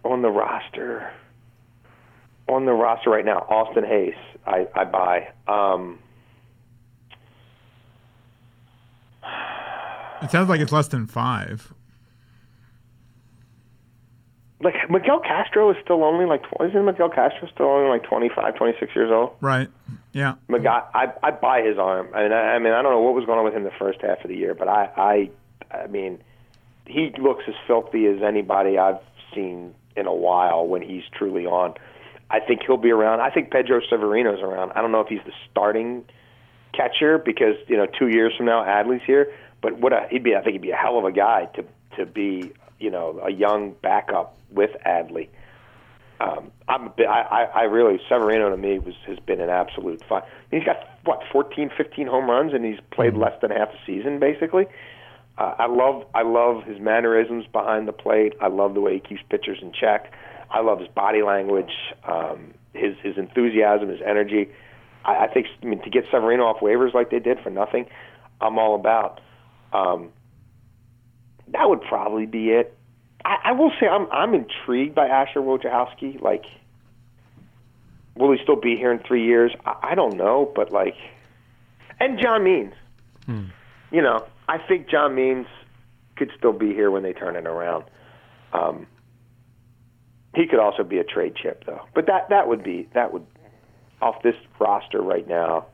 [0.05, 1.13] on the roster,
[2.49, 4.15] on the roster right now, Austin Hays,
[4.47, 5.29] I, I buy.
[5.49, 5.99] Um,
[10.23, 11.75] It sounds like it's less than five.
[14.61, 18.97] Like Miguel Castro is still only like isn't Miguel Castro still only like 25, 26
[18.97, 19.33] years old?
[19.41, 19.69] Right.
[20.13, 20.35] Yeah.
[20.49, 22.09] Miguel, I I buy his arm.
[22.15, 23.71] I mean, I, I mean, I don't know what was going on with him the
[23.79, 26.23] first half of the year, but I I I mean,
[26.87, 29.01] he looks as filthy as anybody I've
[29.35, 31.75] seen in a while when he's truly on.
[32.31, 33.21] I think he'll be around.
[33.21, 34.73] I think Pedro Severino's around.
[34.75, 36.05] I don't know if he's the starting
[36.73, 40.35] catcher because you know two years from now Adley's here, but what a, he'd be.
[40.35, 41.65] I think he'd be a hell of a guy to
[41.99, 45.29] to be you know a young backup with Adley.
[46.19, 50.03] Um, I'm a bit, I, I really Severino to me was has been an absolute
[50.09, 50.23] fun.
[50.51, 54.19] He's got what 14, 15 home runs and he's played less than half a season
[54.19, 54.67] basically.
[55.39, 58.33] Uh, I love I love his mannerisms behind the plate.
[58.41, 60.13] I love the way he keeps pitchers in check.
[60.51, 61.73] I love his body language,
[62.05, 64.49] um, his his enthusiasm, his energy.
[65.05, 67.87] I, I think I mean to get Severino off waivers like they did for nothing,
[68.41, 69.21] I'm all about.
[69.75, 70.11] Um,
[71.49, 72.77] that would probably be it.
[73.25, 76.21] I, I will say I'm I'm intrigued by Asher Wojciechowski.
[76.21, 76.45] Like,
[78.15, 79.53] will he still be here in three years?
[79.65, 80.97] I, I don't know, but like,
[82.01, 82.75] and John Means.
[83.91, 85.47] You know, I think John Means
[86.17, 87.85] could still be here when they turn it around.
[88.53, 88.87] Um,
[90.35, 91.87] he could also be a trade chip, though.
[91.95, 93.27] But that that would be that would
[94.03, 95.67] off this roster right now.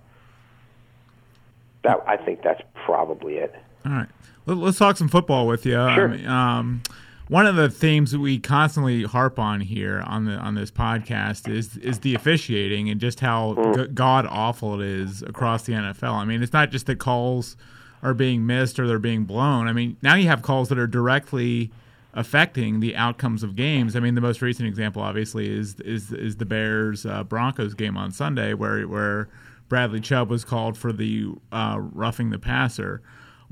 [1.85, 3.55] That I think that's probably it.
[3.85, 4.09] All right.
[4.47, 5.73] Let- Let's talk some football with you.
[5.73, 5.89] Sure.
[5.89, 6.83] I mean, um,
[7.29, 11.49] one of the themes that we constantly harp on here on the on this podcast
[11.49, 16.13] is is the officiating and just how g- god awful it is across the NFL.
[16.15, 17.57] I mean, it's not just that calls
[18.03, 19.69] are being missed or they're being blown.
[19.69, 21.71] I mean, now you have calls that are directly
[22.15, 23.97] affecting the outcomes of games.
[23.97, 27.97] I mean, the most recent example, obviously, is is is the Bears uh, Broncos game
[27.97, 29.29] on Sunday, where where
[29.69, 33.01] Bradley Chubb was called for the uh, roughing the passer.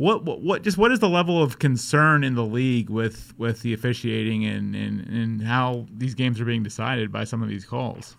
[0.01, 3.61] What, what what just what is the level of concern in the league with with
[3.61, 7.67] the officiating and, and, and how these games are being decided by some of these
[7.67, 8.17] calls?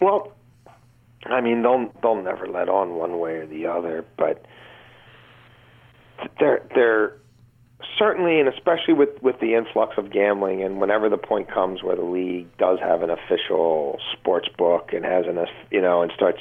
[0.00, 0.32] Well,
[1.26, 4.46] I mean, they'll they'll never let on one way or the other, but
[6.40, 7.18] they're they're
[7.98, 11.96] certainly, and especially with with the influx of gambling, and whenever the point comes where
[11.96, 15.38] the league does have an official sports book and has an
[15.70, 16.40] you know and starts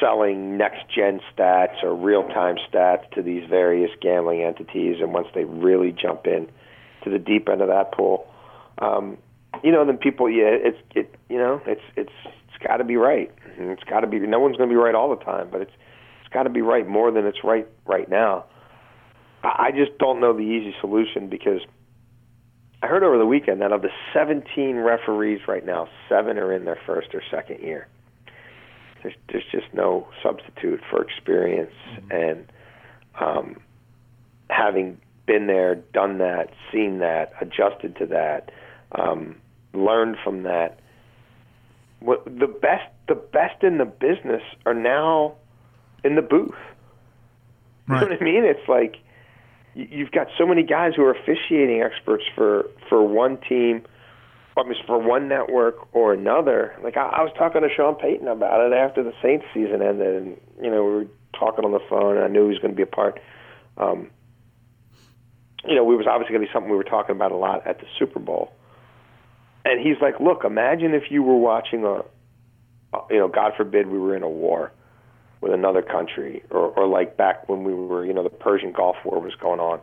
[0.00, 5.28] selling next gen stats or real time stats to these various gambling entities and once
[5.34, 6.48] they really jump in
[7.04, 8.26] to the deep end of that pool
[8.78, 9.16] um
[9.62, 12.96] you know then people yeah it's it you know it's it's it's got to be
[12.96, 15.60] right it's got to be no one's going to be right all the time but
[15.60, 15.72] it's
[16.20, 18.44] it's got to be right more than it's right right now
[19.42, 21.60] I, I just don't know the easy solution because
[22.82, 26.64] I heard over the weekend that of the 17 referees right now, seven are in
[26.64, 27.88] their first or second year.
[29.02, 31.72] There's there's just no substitute for experience
[32.10, 32.46] and
[33.18, 33.60] um,
[34.48, 38.50] having been there, done that, seen that, adjusted to that,
[38.92, 39.36] um,
[39.72, 40.80] learned from that.
[42.00, 45.34] What the best the best in the business are now
[46.04, 46.54] in the booth.
[47.88, 48.44] You know what I mean?
[48.44, 48.96] It's like
[49.74, 53.82] you've got so many guys who are officiating experts for for one team,
[54.56, 56.76] I mean, for one network or another.
[56.82, 60.22] Like I, I was talking to Sean Payton about it after the Saints season ended,
[60.22, 61.06] and you know we were
[61.38, 63.20] talking on the phone, and I knew he was going to be a part.
[63.76, 64.10] Um,
[65.64, 67.66] you know, it was obviously going to be something we were talking about a lot
[67.66, 68.52] at the Super Bowl.
[69.64, 72.02] And he's like, "Look, imagine if you were watching a,
[73.10, 74.72] you know, God forbid we were in a war."
[75.40, 78.96] with another country, or, or like back when we were, you know, the Persian Gulf
[79.04, 79.80] War was going on,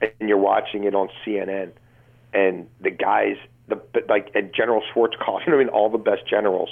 [0.00, 1.72] and you're watching it on CNN,
[2.32, 3.36] and the guys,
[3.70, 6.70] the like, and General Schwarzkopf, you know, I mean, all the best generals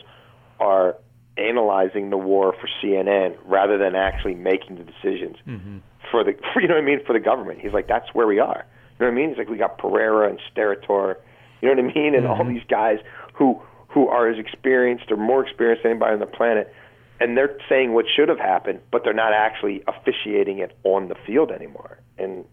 [0.60, 0.96] are
[1.36, 5.78] analyzing the war for CNN rather than actually making the decisions mm-hmm.
[6.10, 7.60] for the, for, you know what I mean, for the government.
[7.60, 8.66] He's like, that's where we are.
[8.98, 9.28] You know what I mean?
[9.30, 11.16] He's like, we got Pereira and Steratore,
[11.60, 12.40] you know what I mean, and mm-hmm.
[12.40, 12.98] all these guys
[13.34, 16.72] who who are as experienced or more experienced than anybody on the planet
[17.20, 21.16] and they're saying what should have happened, but they're not actually officiating it on the
[21.26, 21.98] field anymore.
[22.16, 22.44] And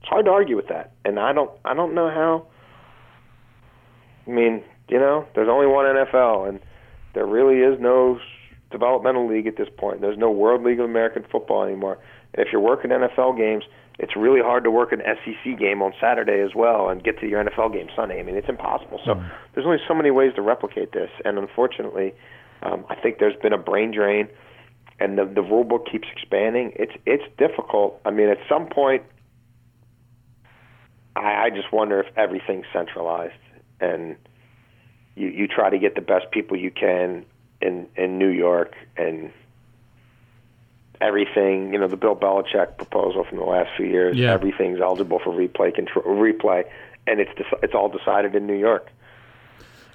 [0.00, 0.92] it's hard to argue with that.
[1.04, 2.46] And I don't I don't know how
[4.30, 6.60] I mean, you know, there's only one NFL and
[7.14, 8.18] there really is no
[8.70, 10.00] developmental league at this point.
[10.00, 11.98] There's no World League of American Football anymore.
[12.34, 13.64] And if you're working NFL games,
[13.98, 17.28] it's really hard to work an SEC game on Saturday as well and get to
[17.28, 18.20] your NFL game Sunday.
[18.20, 19.00] I mean, it's impossible.
[19.04, 19.30] So mm.
[19.54, 22.14] there's only so many ways to replicate this, and unfortunately,
[22.62, 24.28] um, I think there's been a brain drain,
[25.00, 26.72] and the the rule book keeps expanding.
[26.76, 28.00] It's it's difficult.
[28.06, 29.02] I mean, at some point,
[31.14, 33.34] I, I just wonder if everything's centralized
[33.80, 34.16] and
[35.14, 37.24] you you try to get the best people you can
[37.60, 39.32] in in New York and
[41.00, 41.72] everything.
[41.72, 44.16] You know, the Bill Belichick proposal from the last few years.
[44.16, 44.32] Yeah.
[44.32, 46.64] Everything's eligible for replay control, replay,
[47.06, 48.88] and it's it's all decided in New York.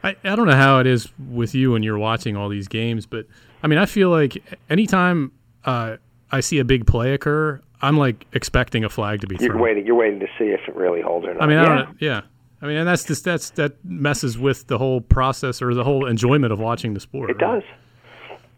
[0.04, 3.08] I, I don't know how it is with you when you're watching all these games,
[3.08, 3.26] but
[3.64, 4.38] I mean, I feel like
[4.70, 5.32] anytime
[5.64, 5.98] uh,
[6.32, 9.50] I see a big play occur, I'm like expecting a flag to be thrown.
[9.50, 9.86] You're waiting.
[9.86, 11.42] You're waiting to see if it really holds or not.
[11.42, 11.64] I mean, yeah.
[11.64, 12.02] I don't.
[12.02, 12.22] Yeah.
[12.66, 16.08] I mean, and that's just that's that messes with the whole process or the whole
[16.08, 17.30] enjoyment of watching the sport.
[17.30, 17.62] It right?
[17.62, 17.64] does.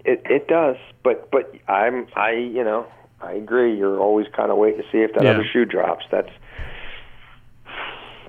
[0.05, 0.77] It it does.
[1.03, 2.87] But but I'm I you know
[3.19, 3.77] I agree.
[3.77, 5.31] You're always kind of waiting to see if that yeah.
[5.31, 6.05] other shoe drops.
[6.09, 6.29] That's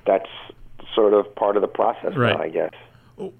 [0.04, 0.28] that's
[0.96, 2.36] sort of part of the process right.
[2.36, 2.74] now, I guess.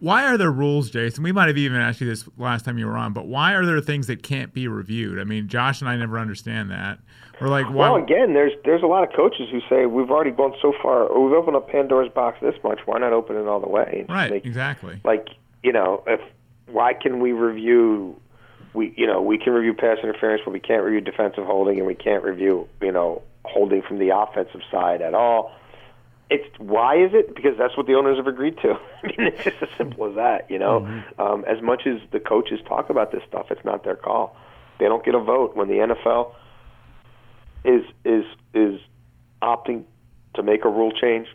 [0.01, 1.23] Why are there rules, Jason?
[1.23, 3.65] We might have even asked you this last time you were on, but why are
[3.65, 5.21] there things that can't be reviewed?
[5.21, 6.99] I mean, Josh and I never understand that.
[7.41, 7.91] We're like, why?
[7.91, 11.03] well, again, there's there's a lot of coaches who say we've already gone so far,
[11.03, 12.81] we've opened up Pandora's box this much.
[12.87, 14.05] Why not open it all the way?
[14.09, 15.01] Right, make, exactly.
[15.05, 15.29] Like
[15.63, 16.21] you know, if
[16.67, 18.21] why can we review?
[18.75, 21.87] We you know we can review pass interference, but we can't review defensive holding, and
[21.87, 25.53] we can't review you know holding from the offensive side at all
[26.31, 27.35] it's why is it?
[27.35, 28.75] Because that's what the owners have agreed to.
[29.03, 30.51] I mean, it's just as simple as that.
[30.51, 31.21] You know, mm-hmm.
[31.21, 34.37] um, as much as the coaches talk about this stuff, it's not their call.
[34.79, 36.35] They don't get a vote when the NFL
[37.65, 38.81] is is is
[39.43, 39.85] opting
[40.35, 41.29] to make a rule change.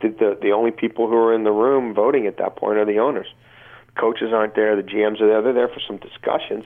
[0.00, 2.84] The, the the only people who are in the room voting at that point are
[2.84, 3.26] the owners.
[3.88, 4.74] The coaches aren't there.
[4.74, 5.42] The GMs are there.
[5.42, 6.64] They're there for some discussions,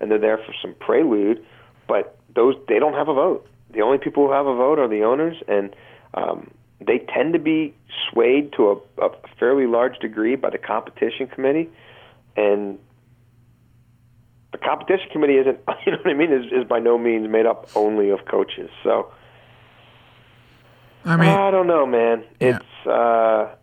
[0.00, 1.44] and they're there for some prelude.
[1.88, 3.46] But those they don't have a vote.
[3.72, 5.74] The only people who have a vote are the owners and
[6.14, 7.74] um, they tend to be
[8.10, 11.68] swayed to a, a fairly large degree by the competition committee,
[12.36, 12.78] and
[14.52, 17.46] the competition committee isn't, you know what I mean, is, is by no means made
[17.46, 18.70] up only of coaches.
[18.82, 19.12] So,
[21.04, 22.24] I mean, I don't know, man.
[22.40, 22.56] Yeah.
[22.56, 23.54] It's, uh,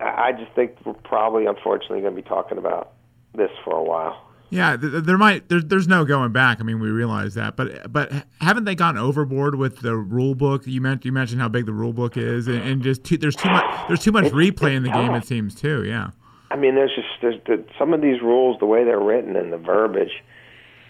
[0.00, 2.92] I just think we're probably, unfortunately, going to be talking about
[3.34, 4.20] this for a while.
[4.54, 6.60] Yeah, there might there's there's no going back.
[6.60, 10.64] I mean, we realize that, but but haven't they gone overboard with the rule book?
[10.64, 13.34] You mentioned you mentioned how big the rule book is, and, and just too, there's
[13.34, 15.12] too much there's too much replay in the game.
[15.12, 15.82] It seems too.
[15.84, 16.10] Yeah.
[16.52, 19.52] I mean, there's just there's the, some of these rules, the way they're written and
[19.52, 20.22] the verbiage,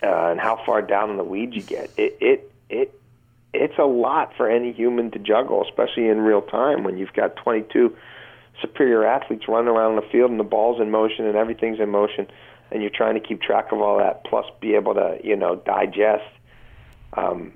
[0.02, 1.90] uh, and how far down in the weeds you get.
[1.96, 3.00] It it it
[3.54, 7.36] it's a lot for any human to juggle, especially in real time when you've got
[7.36, 7.96] 22
[8.60, 12.26] superior athletes running around the field and the ball's in motion and everything's in motion
[12.70, 15.56] and you're trying to keep track of all that, plus be able to, you know,
[15.56, 16.24] digest,
[17.14, 17.52] um,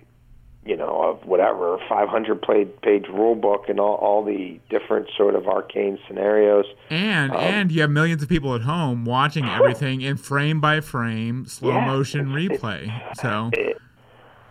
[0.64, 2.42] you know, of whatever 500
[2.82, 6.66] page rule book and all, all the different sort of arcane scenarios.
[6.90, 10.80] And um, and you have millions of people at home watching everything in frame by
[10.80, 13.10] frame, slow yeah, motion it's, replay.
[13.10, 13.78] It's, so it,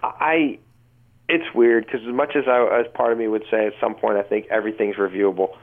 [0.02, 0.60] I,
[1.30, 3.96] it's weird because as much as I, as part of me would say at some
[3.96, 5.56] point I think everything's reviewable.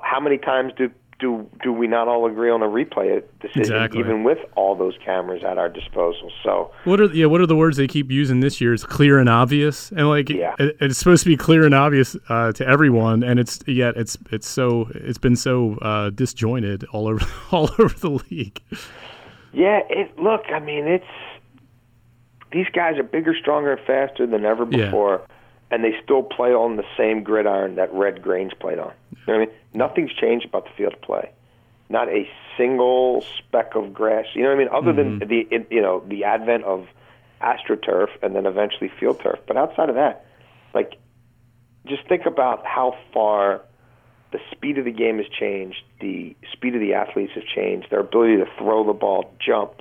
[0.00, 0.90] How many times do
[1.20, 4.00] do do we not all agree on a replay decision, exactly.
[4.00, 6.32] even with all those cameras at our disposal?
[6.42, 8.74] So what are yeah what are the words they keep using this year?
[8.74, 10.54] It's clear and obvious, and like yeah.
[10.58, 14.16] it, it's supposed to be clear and obvious uh, to everyone, and it's yet it's
[14.32, 18.60] it's so it's been so uh, disjointed all over all over the league.
[19.52, 20.42] Yeah, it look.
[20.52, 21.04] I mean, it's
[22.52, 24.90] these guys are bigger, stronger, and faster than ever Yeah.
[25.70, 28.92] And they still play on the same gridiron that Red Grange played on.
[29.10, 29.54] You know what I mean?
[29.74, 31.30] Nothing's changed about the field of play.
[31.88, 34.26] Not a single speck of grass.
[34.34, 34.68] You know what I mean?
[34.72, 35.28] Other than mm-hmm.
[35.28, 36.86] the it, you know the advent of
[37.40, 39.38] astroturf and then eventually field turf.
[39.46, 40.24] But outside of that,
[40.74, 40.98] like
[41.86, 43.62] just think about how far
[44.32, 48.00] the speed of the game has changed, the speed of the athletes has changed, their
[48.00, 49.72] ability to throw the ball, jump,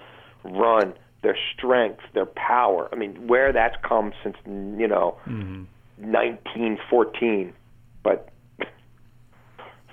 [0.44, 2.90] run, their strength, their power.
[2.92, 5.64] I mean, where that's come since you know mm-hmm.
[6.00, 7.54] 1914,
[8.04, 8.30] but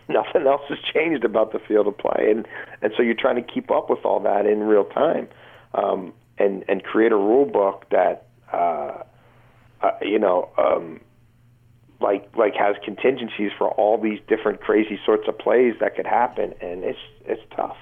[0.08, 2.46] nothing else has changed about the field of play, and
[2.82, 5.28] and so you're trying to keep up with all that in real time,
[5.74, 9.02] um, and and create a rule book that uh,
[9.82, 10.50] uh, you know.
[10.56, 11.00] Um,
[11.98, 16.52] like like has contingencies for all these different crazy sorts of plays that could happen,
[16.60, 17.76] and it's it's tough.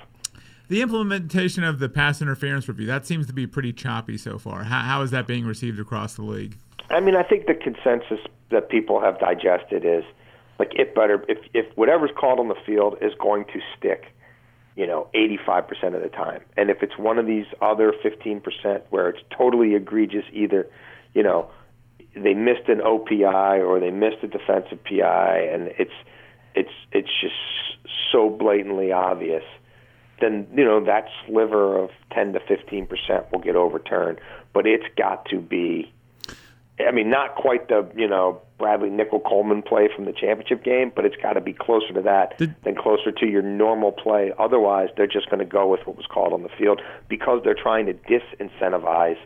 [0.68, 4.64] The implementation of the pass interference review that seems to be pretty choppy so far.
[4.64, 6.56] How, how is that being received across the league?
[6.90, 8.20] I mean, I think the consensus
[8.50, 10.04] that people have digested is
[10.58, 14.14] like it better if if whatever's called on the field is going to stick,
[14.76, 16.42] you know, 85% of the time.
[16.56, 20.68] And if it's one of these other 15% where it's totally egregious either,
[21.14, 21.50] you know,
[22.14, 25.94] they missed an OPI or they missed a defensive PI and it's
[26.54, 27.34] it's it's just
[28.12, 29.42] so blatantly obvious
[30.20, 34.18] then you know that sliver of 10 to 15 percent will get overturned.
[34.52, 35.92] But it's got to be,
[36.80, 40.92] I mean, not quite the you know Bradley Nickell Coleman play from the championship game,
[40.94, 44.32] but it's got to be closer to that Did- than closer to your normal play.
[44.38, 47.54] Otherwise, they're just going to go with what was called on the field because they're
[47.54, 49.18] trying to disincentivize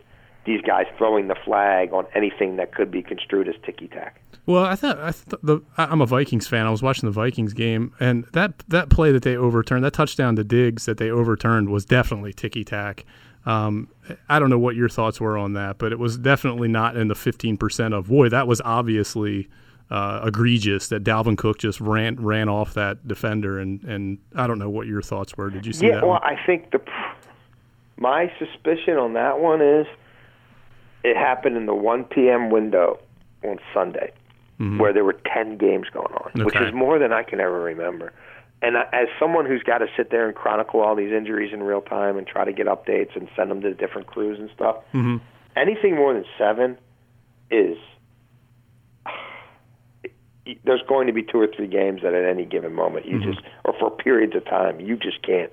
[0.45, 4.21] these guys throwing the flag on anything that could be construed as ticky tack.
[4.45, 6.65] Well, I thought I th- the I'm a Vikings fan.
[6.65, 10.35] I was watching the Vikings game, and that that play that they overturned, that touchdown
[10.37, 13.05] to Diggs that they overturned, was definitely ticky tack.
[13.45, 13.89] Um,
[14.27, 17.07] I don't know what your thoughts were on that, but it was definitely not in
[17.07, 18.07] the 15% of.
[18.07, 19.49] Boy, that was obviously
[19.89, 24.59] uh, egregious that Dalvin Cook just ran ran off that defender, and and I don't
[24.59, 25.49] know what your thoughts were.
[25.49, 25.93] Did you see that?
[25.93, 26.05] Yeah, that?
[26.05, 26.23] well, one?
[26.23, 26.81] I think the
[27.97, 29.87] my suspicion on that one is
[31.03, 32.49] it happened in the 1 p.m.
[32.49, 32.99] window
[33.43, 34.11] on Sunday,
[34.77, 38.13] where there were 10 games going on, which is more than I can ever remember.
[38.61, 41.81] And as someone who's got to sit there and chronicle all these injuries in real
[41.81, 45.17] time and try to get updates and send them to different crews and stuff, mm-hmm.
[45.55, 46.77] anything more than seven
[47.49, 47.77] is
[50.65, 53.31] there's going to be two or three games that at any given moment you mm-hmm.
[53.31, 55.51] just or for periods of time you just can't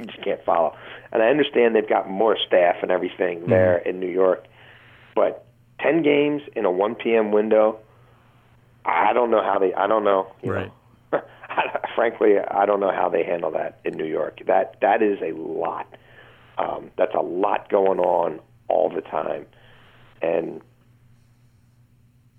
[0.00, 0.76] you just can't follow.
[1.12, 3.50] And I understand they've got more staff and everything mm-hmm.
[3.50, 4.46] there in New York,
[5.14, 5.44] but
[5.80, 7.32] ten games in a one p.m.
[7.32, 7.78] window,
[8.84, 9.74] I don't know how they.
[9.74, 10.32] I don't know.
[10.42, 10.66] You Right.
[10.66, 10.72] Know,
[11.94, 14.40] frankly, I don't know how they handle that in New York.
[14.46, 15.86] That that is a lot.
[16.56, 19.46] Um, that's a lot going on all the time,
[20.20, 20.60] and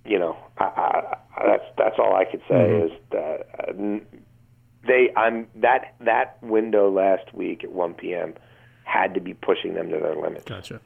[0.05, 3.99] you know, I, I, I, that's that's all I could say is that uh,
[4.88, 5.09] they.
[5.15, 8.34] I'm that that window last week at 1 p.m.
[8.84, 10.45] had to be pushing them to their limits.
[10.45, 10.82] gotcha.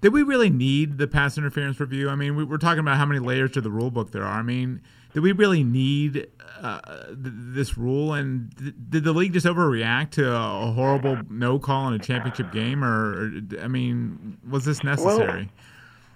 [0.00, 2.08] Did we really need the pass interference review?
[2.08, 4.38] I mean, we, we're talking about how many layers to the rule book there are.
[4.38, 4.80] I mean,
[5.12, 6.28] did we really need
[6.60, 8.14] uh, th- this rule?
[8.14, 12.50] And th- did the league just overreact to a horrible no call in a championship
[12.50, 12.82] game?
[12.82, 13.30] Or, or
[13.62, 15.50] I mean, was this necessary?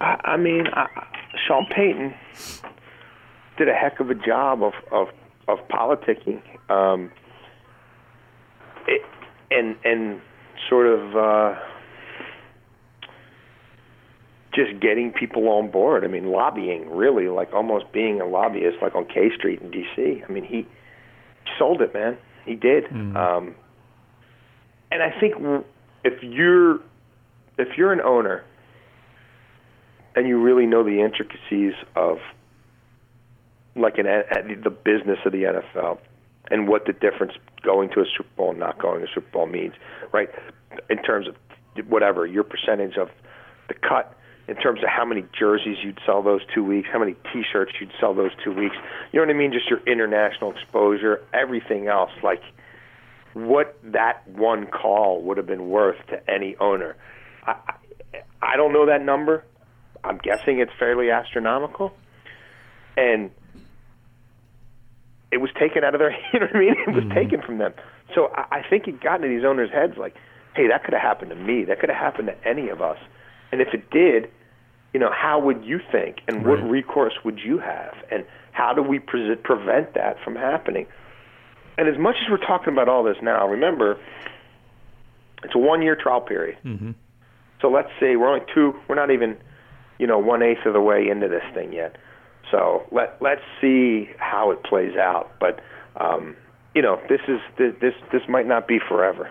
[0.00, 0.86] I, I mean, I,
[1.46, 2.14] Sean Payton
[3.58, 5.08] did a heck of a job of of
[5.46, 7.12] of politicking, um,
[8.86, 9.02] it,
[9.50, 10.20] and and
[10.68, 11.58] sort of uh,
[14.54, 16.04] just getting people on board.
[16.04, 20.22] I mean, lobbying really, like almost being a lobbyist, like on K Street in D.C.
[20.26, 20.66] I mean, he
[21.58, 22.16] sold it, man.
[22.44, 22.84] He did.
[23.16, 23.54] Um,
[24.90, 25.34] and I think
[26.04, 26.80] if you're
[27.58, 28.44] if you're an owner
[30.14, 32.18] and you really know the intricacies of
[33.76, 34.06] like an
[34.62, 35.98] the business of the NFL
[36.50, 37.32] and what the difference
[37.62, 39.74] going to a Super Bowl and not going to a Super Bowl means,
[40.12, 40.28] right?
[40.90, 41.34] In terms of
[41.88, 43.08] whatever your percentage of
[43.68, 44.16] the cut,
[44.46, 47.92] in terms of how many jerseys you'd sell those two weeks, how many T-shirts you'd
[47.98, 48.76] sell those two weeks.
[49.12, 49.52] You know what I mean?
[49.52, 52.42] Just your international exposure, everything else, like
[53.32, 56.96] what that one call would have been worth to any owner.
[57.46, 57.56] I,
[58.12, 59.44] I, I don't know that number.
[60.02, 61.92] I'm guessing it's fairly astronomical,
[62.96, 63.30] and
[65.32, 66.14] it was taken out of their.
[66.32, 66.74] You know what I mean?
[66.86, 67.14] It was mm-hmm.
[67.14, 67.72] taken from them.
[68.14, 70.14] So I, I think it got into these owners' heads like,
[70.54, 71.64] "Hey, that could have happened to me.
[71.64, 72.98] That could have happened to any of us."
[73.54, 74.28] And if it did,
[74.92, 78.82] you know, how would you think, and what recourse would you have, and how do
[78.82, 80.86] we pre- prevent that from happening?
[81.78, 83.96] And as much as we're talking about all this now, remember,
[85.44, 86.58] it's a one-year trial period.
[86.64, 86.90] Mm-hmm.
[87.60, 88.74] So let's say we're only two.
[88.88, 89.36] We're not even
[89.98, 91.96] you know, one eighth of the way into this thing yet.
[92.50, 95.30] So let let's see how it plays out.
[95.40, 95.60] But
[95.96, 96.36] um,
[96.74, 99.30] you know, this is this this might not be forever.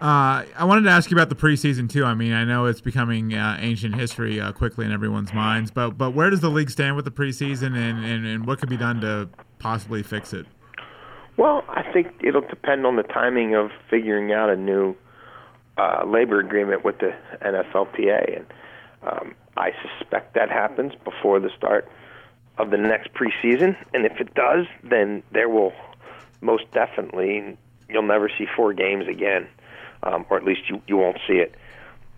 [0.00, 2.04] Uh, I wanted to ask you about the preseason too.
[2.04, 5.90] I mean, I know it's becoming uh, ancient history uh, quickly in everyone's minds, but
[5.92, 8.76] but where does the league stand with the preseason, and, and, and what could be
[8.76, 9.28] done to
[9.58, 10.46] possibly fix it?
[11.36, 14.94] Well, I think it'll depend on the timing of figuring out a new
[15.78, 18.46] uh, labor agreement with the NFLPA, and
[19.02, 21.88] um, I suspect that happens before the start
[22.58, 23.76] of the next preseason.
[23.92, 25.72] And if it does, then there will
[26.40, 27.56] most definitely
[27.88, 29.46] you'll never see four games again,
[30.04, 31.54] um, or at least you you won't see it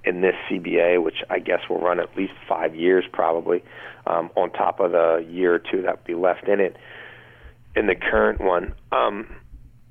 [0.04, 3.64] in this CBA, which I guess will run at least five years probably,
[4.06, 6.76] um, on top of the year or two that will be left in it
[7.74, 8.72] in the current one.
[8.92, 9.26] Um,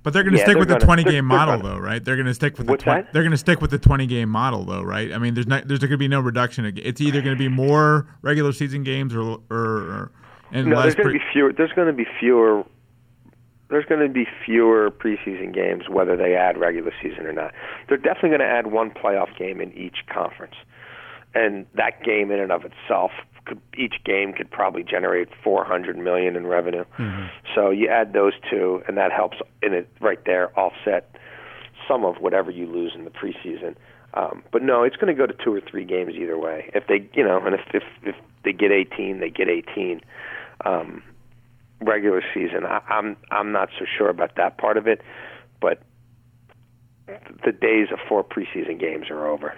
[0.03, 1.73] but they're going to Yeah, stick with the gonna- 20 they're- game they're model, gonna-
[1.75, 2.03] though, right?
[2.03, 4.29] They're going to stick with the 20, they're going to stick with the 20 game
[4.29, 5.11] model, though, right?
[5.11, 6.65] I mean, there's not there's going to be no reduction.
[6.77, 10.11] It's either going to be more regular season games or or, or
[10.51, 10.83] and no, less.
[10.83, 11.51] there's going pre- to be fewer.
[11.53, 12.63] There's going to be fewer.
[13.75, 17.53] There's going to be fewer preseason games, whether they add regular season or not.
[17.89, 20.55] They're definitely going to add one playoff game in each conference,
[21.33, 23.11] and that game in and of itself,
[23.43, 26.85] could, each game could probably generate 400 million in revenue.
[27.53, 31.13] So you add those two, and that helps in it right there offset
[31.85, 33.75] some of whatever you lose in the preseason.
[34.13, 36.71] Um, but no, it's going to go to two or three games either way.
[36.73, 38.15] If they, you know, and if if, if
[38.45, 39.99] they get 18, they get 18.
[40.63, 41.03] Um,
[41.81, 45.01] regular season, I, I'm I'm not so sure about that part of it,
[45.61, 45.81] but
[47.07, 49.53] the days of four preseason games are over.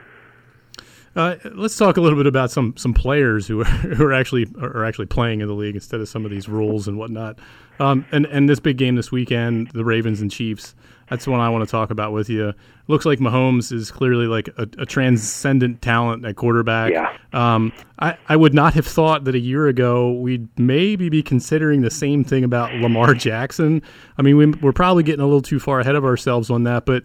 [1.15, 3.65] Uh, let's talk a little bit about some some players who are,
[3.95, 6.87] who are actually are actually playing in the league instead of some of these rules
[6.87, 7.39] and whatnot.
[7.79, 10.75] Um, and and this big game this weekend, the Ravens and Chiefs.
[11.09, 12.53] That's the one I want to talk about with you.
[12.87, 16.91] Looks like Mahomes is clearly like a, a transcendent talent at quarterback.
[16.91, 17.17] Yeah.
[17.31, 21.81] Um, I, I would not have thought that a year ago we'd maybe be considering
[21.81, 23.81] the same thing about Lamar Jackson.
[24.17, 26.85] I mean, we, we're probably getting a little too far ahead of ourselves on that.
[26.85, 27.03] But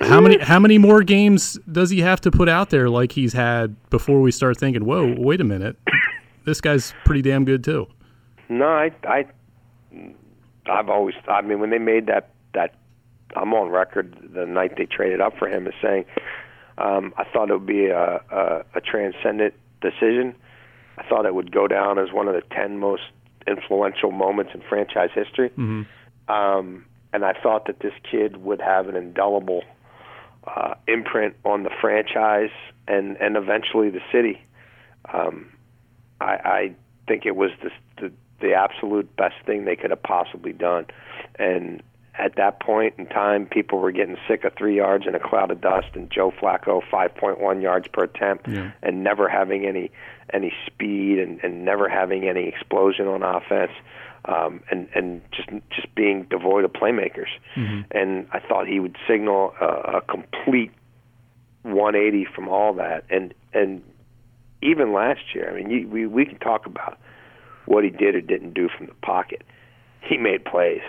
[0.00, 3.34] how many how many more games does he have to put out there like he's
[3.34, 5.76] had before we start thinking, whoa, wait a minute,
[6.44, 7.86] this guy's pretty damn good too.
[8.48, 9.26] No, I I
[10.68, 12.74] I've always I mean when they made that that
[13.36, 16.04] I'm on record the night they traded up for him as saying
[16.78, 20.34] um, I thought it would be a, a a transcendent decision.
[20.96, 23.02] I thought it would go down as one of the ten most
[23.46, 25.50] influential moments in franchise history.
[26.28, 29.62] Um, and I thought that this kid would have an indelible
[30.46, 32.50] uh, imprint on the franchise
[32.86, 34.40] and and eventually the city.
[35.12, 35.50] Um,
[36.20, 36.74] I, I
[37.06, 40.86] think it was the, the the absolute best thing they could have possibly done.
[41.38, 41.82] And
[42.14, 45.50] at that point in time, people were getting sick of three yards in a cloud
[45.50, 48.72] of dust, and Joe Flacco 5.1 yards per attempt, Yeah.
[48.82, 49.90] and never having any
[50.30, 53.72] any speed, and, and never having any explosion on offense,
[54.26, 57.28] um, and and just just being devoid of playmakers.
[57.92, 60.72] And I thought he would signal a, a complete
[61.62, 63.82] 180 from all that, and and
[64.60, 66.98] even last year, I mean, you, we we can talk about
[67.68, 69.42] what he did or didn't do from the pocket.
[70.00, 70.80] He made plays.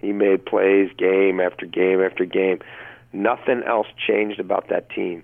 [0.00, 2.58] He made plays game after game after game.
[3.12, 5.22] Nothing else changed about that team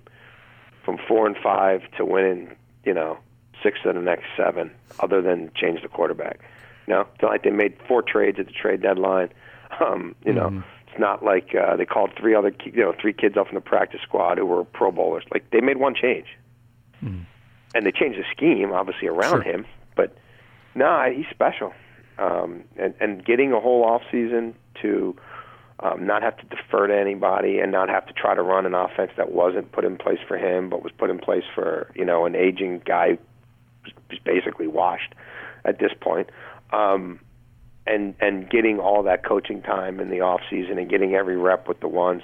[0.83, 3.17] from four and five to winning, you know,
[3.61, 6.39] six of the next seven, other than change the quarterback.
[6.87, 9.29] You know, it's not like they made four trades at the trade deadline.
[9.81, 13.35] Um, you know, it's not like uh, they called three other, you know, three kids
[13.35, 15.25] off from the practice squad who were Pro Bowlers.
[15.33, 16.27] Like they made one change,
[17.01, 17.25] and
[17.85, 19.41] they changed the scheme obviously around Sure.
[19.41, 19.65] him.
[19.95, 20.15] But
[20.75, 21.73] no, he's special.
[22.17, 25.15] Um, and and getting a whole off season to
[25.79, 28.73] um, not have to defer to anybody and not have to try to run an
[28.73, 32.05] offense that wasn't put in place for him, but was put in place for you
[32.05, 33.17] know an aging guy
[33.83, 35.13] who's basically washed
[35.65, 36.29] at this point.
[36.71, 37.19] Um,
[37.87, 41.67] and and getting all that coaching time in the off season and getting every rep
[41.67, 42.23] with the ones.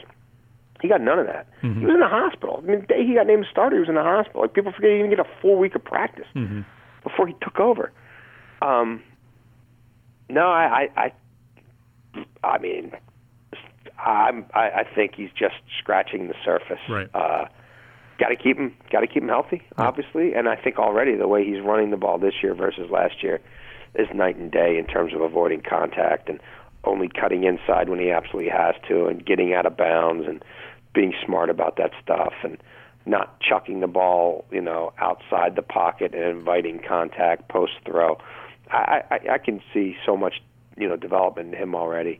[0.82, 1.46] He got none of that.
[1.80, 2.64] He was in the hospital.
[2.64, 4.42] I mean, the day he got named starter, he was in the hospital.
[4.42, 6.26] Like people forget he didn't get a full week of practice
[7.04, 7.92] before he took over.
[8.62, 9.02] Um,
[10.30, 11.12] no, I, I,
[12.16, 12.92] I, I mean,
[13.98, 16.80] I'm, I, I think he's just scratching the surface.
[16.90, 17.10] Right.
[17.14, 17.46] Uh,
[18.20, 20.34] got to keep him, got to keep him healthy, obviously.
[20.34, 23.42] And I think already the way he's running the ball this year versus last year
[23.96, 26.40] is night and day in terms of avoiding contact and
[26.84, 30.44] only cutting inside when he absolutely has to, and getting out of bounds and
[30.94, 32.58] being smart about that stuff and
[33.06, 38.18] not chucking the ball, you know, outside the pocket and inviting contact post throw.
[38.72, 40.42] I, I, I can see so much,
[40.78, 42.20] you know, development in him already.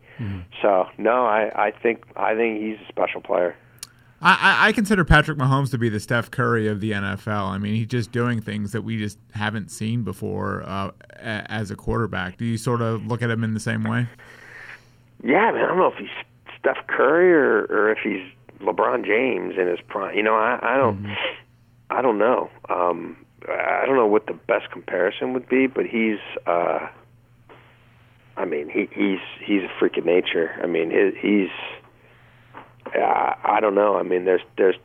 [0.62, 3.56] So no, I, I think I think he's a special player.
[4.24, 7.50] I, I consider Patrick Mahomes to be the Steph Curry of the NFL.
[7.50, 11.76] I mean, he's just doing things that we just haven't seen before uh, as a
[11.76, 12.38] quarterback.
[12.38, 14.08] Do you sort of look at him in the same way?
[15.24, 16.10] Yeah, I mean, I don't know if he's
[16.60, 18.22] Steph Curry or, or if he's
[18.60, 20.16] LeBron James in his prime.
[20.16, 21.14] You know, I, I don't, mm-hmm.
[21.90, 22.52] I don't know.
[22.70, 23.18] Um,
[23.50, 26.20] I don't know what the best comparison would be, but he's.
[26.46, 26.88] Uh,
[28.38, 30.52] I mean, he, he's he's a freak of nature.
[30.64, 31.50] I mean, he's
[32.96, 33.98] uh, I don't know.
[33.98, 34.76] I mean, there's there's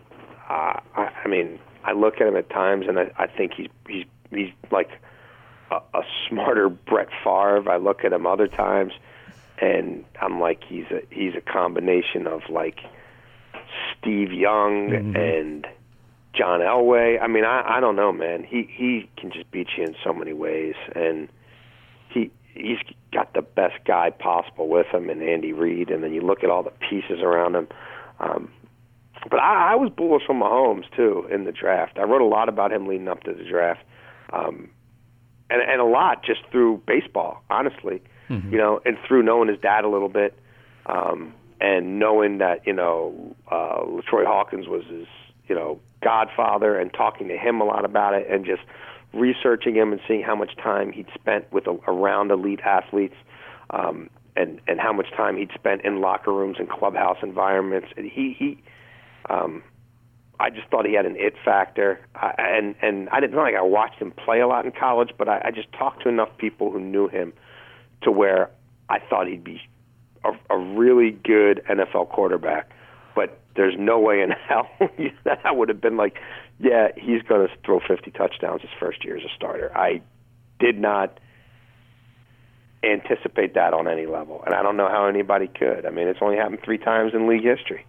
[0.49, 3.69] uh, I, I mean, I look at him at times and I, I think he's
[3.89, 4.91] he's he's like
[5.71, 7.71] a, a smarter Brett Favre.
[7.71, 8.93] I look at him other times
[9.59, 12.81] and I'm like he's a he's a combination of like
[13.99, 15.17] Steve Young mm-hmm.
[15.17, 15.67] and
[16.37, 17.21] John Elway.
[17.21, 18.45] I mean, I I don't know, man.
[18.45, 21.29] He he can just beat you in so many ways and
[22.09, 22.79] he he's
[23.13, 26.51] got the best guy possible with him and Andy Reid and then you look at
[26.51, 27.69] all the pieces around him
[28.21, 28.51] um,
[29.31, 31.99] but I, I was bullish on Mahomes too in the draft.
[31.99, 33.83] I wrote a lot about him leading up to the draft,
[34.33, 34.71] um,
[35.51, 38.03] and and a lot just through baseball, honestly.
[38.29, 38.53] Mm-hmm.
[38.53, 40.37] You know, and through knowing his dad a little bit,
[40.87, 45.07] um, and knowing that you know uh, LaTroy Hawkins was his
[45.49, 48.63] you know godfather, and talking to him a lot about it, and just
[49.13, 53.15] researching him and seeing how much time he'd spent with around elite athletes.
[53.71, 57.89] Um, and and how much time he'd spent in locker rooms and clubhouse environments.
[57.97, 58.63] And he he,
[59.31, 59.63] um,
[60.39, 61.99] I just thought he had an it factor.
[62.15, 65.29] I, and and I didn't like I watched him play a lot in college, but
[65.29, 67.33] I, I just talked to enough people who knew him
[68.03, 68.51] to where
[68.89, 69.61] I thought he'd be
[70.25, 72.71] a, a really good NFL quarterback.
[73.17, 74.69] But there's no way in hell
[75.25, 76.19] that I would have been like,
[76.61, 79.77] yeah, he's going to throw 50 touchdowns his first year as a starter.
[79.77, 80.03] I
[80.61, 81.19] did not
[82.85, 85.85] anticipate that on any level, and I don't know how anybody could.
[85.85, 87.85] I mean, it's only happened three times in league history.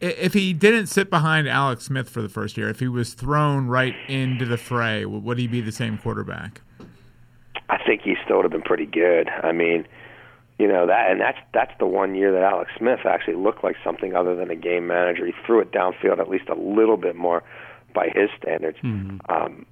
[0.00, 3.68] If he didn't sit behind Alex Smith for the first year, if he was thrown
[3.68, 6.60] right into the fray, would he be the same quarterback?
[7.68, 9.28] I think he still would have been pretty good.
[9.28, 9.86] I mean,
[10.58, 13.76] you know that, and that's that's the one year that Alex Smith actually looked like
[13.82, 15.26] something other than a game manager.
[15.26, 17.42] He threw it downfield at least a little bit more
[17.94, 18.78] by his standards.
[18.78, 19.18] Mm-hmm.
[19.30, 19.66] Um,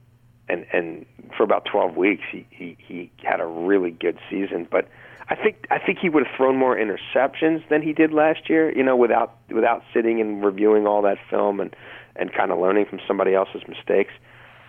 [0.50, 1.06] and and
[1.36, 4.88] for about 12 weeks he he he had a really good season but
[5.28, 8.76] I think I think he would have thrown more interceptions than he did last year
[8.76, 11.74] you know without without sitting and reviewing all that film and
[12.16, 14.12] and kind of learning from somebody else's mistakes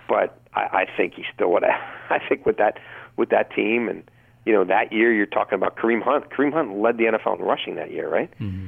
[0.07, 2.77] but I, I think he still would have I think with that
[3.17, 4.03] with that team and
[4.45, 7.45] you know that year you're talking about Kareem Hunt Kareem Hunt led the NFL in
[7.45, 8.67] rushing that year right mm-hmm.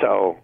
[0.00, 0.38] so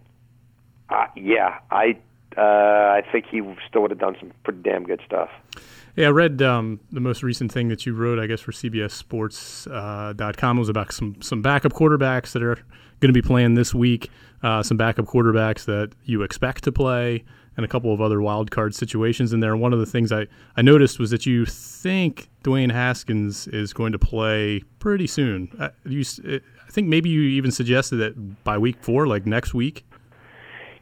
[0.91, 1.99] uh, yeah I
[2.37, 5.31] uh, I think he still would have done some pretty damn good stuff.
[5.97, 10.57] Yeah, I read um, the most recent thing that you wrote, I guess, for CBSSports.com
[10.57, 12.55] uh, was about some some backup quarterbacks that are
[13.01, 14.11] going to be playing this week,
[14.43, 17.25] uh, some backup quarterbacks that you expect to play,
[17.59, 19.53] and a couple of other wild card situations in there.
[19.53, 23.73] And one of the things I, I noticed was that you think Dwayne Haskins is
[23.73, 25.51] going to play pretty soon.
[25.59, 29.85] Uh, you, I think maybe you even suggested that by week four, like next week.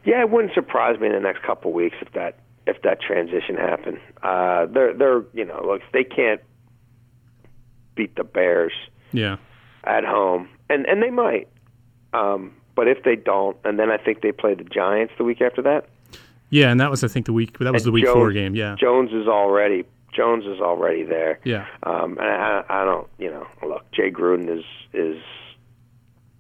[0.05, 3.01] Yeah, it wouldn't surprise me in the next couple of weeks if that if that
[3.01, 3.99] transition happened.
[4.23, 6.43] Uh, they're they're you know look they can't
[7.95, 8.73] beat the Bears.
[9.13, 9.39] Yeah.
[9.85, 11.49] At home, and and they might,
[12.13, 15.41] um, but if they don't, and then I think they play the Giants the week
[15.41, 15.89] after that.
[16.51, 18.33] Yeah, and that was I think the week that was and the week Jones, four
[18.33, 18.55] game.
[18.55, 18.77] Yeah.
[18.79, 19.85] Jones is already
[20.15, 21.41] Jones is already there.
[21.45, 21.67] Yeah.
[21.83, 25.23] Um, and I, I don't you know look Jay Gruden is is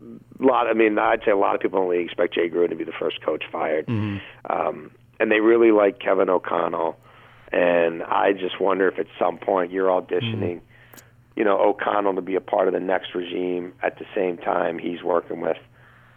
[0.01, 0.69] a lot.
[0.69, 2.93] I mean, I'd say a lot of people only expect Jay Gruden to be the
[2.93, 3.87] first coach fired.
[3.87, 4.19] Mm-hmm.
[4.51, 6.97] Um, and they really like Kevin O'Connell.
[7.53, 11.03] And I just wonder if at some point you're auditioning, mm.
[11.37, 14.79] you know, O'Connell to be a part of the next regime at the same time
[14.79, 15.57] he's working with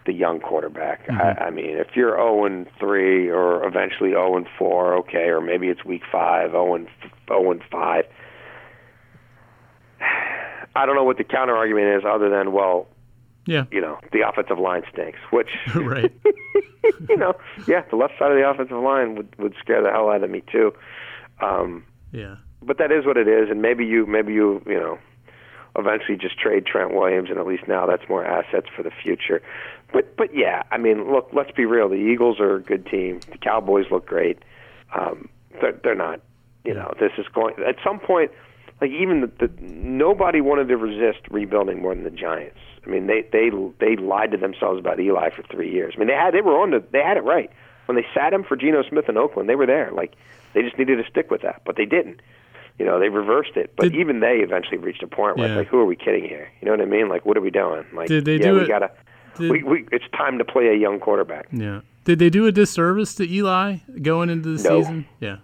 [0.09, 1.05] the young quarterback.
[1.05, 1.21] Mm-hmm.
[1.21, 5.39] I, I mean, if you're 0 and 3 or eventually 0 and 4, okay, or
[5.39, 6.87] maybe it's week 5, 0 and
[7.27, 8.05] 0 and 5.
[10.75, 12.87] I don't know what the counter argument is other than, well,
[13.45, 13.65] yeah.
[13.71, 16.11] You know, the offensive line stinks, which right.
[17.09, 17.33] you know,
[17.67, 20.29] yeah, the left side of the offensive line would would scare the hell out of
[20.29, 20.71] me too.
[21.41, 22.35] Um yeah.
[22.61, 24.99] But that is what it is and maybe you maybe you, you know,
[25.75, 29.41] eventually just trade Trent Williams and at least now that's more assets for the future.
[29.93, 31.89] But but yeah, I mean, look, let's be real.
[31.89, 33.19] The Eagles are a good team.
[33.31, 34.39] The Cowboys look great.
[34.97, 35.29] Um
[35.61, 36.21] they're, they're not,
[36.63, 38.31] you know, this is going at some point
[38.81, 42.59] like even the, the nobody wanted to resist rebuilding more than the Giants.
[42.85, 43.49] I mean, they they
[43.79, 45.93] they lied to themselves about Eli for three years.
[45.95, 47.51] I mean, they had they were on the they had it right
[47.85, 49.49] when they sat him for Geno Smith in Oakland.
[49.49, 49.91] They were there.
[49.91, 50.15] Like
[50.53, 52.21] they just needed to stick with that, but they didn't.
[52.79, 53.73] You know, they reversed it.
[53.75, 55.53] But did, even they eventually reached a point where yeah.
[55.53, 56.49] it's like, who are we kidding here?
[56.61, 57.09] You know what I mean?
[57.09, 57.85] Like, what are we doing?
[57.93, 58.67] Like, did they yeah, do we it?
[58.69, 58.91] Gotta,
[59.37, 61.47] did, we, we, it's time to play a young quarterback.
[61.51, 61.81] Yeah.
[62.05, 64.81] Did they do a disservice to Eli going into the No.
[64.81, 65.05] season?
[65.19, 65.37] Yeah.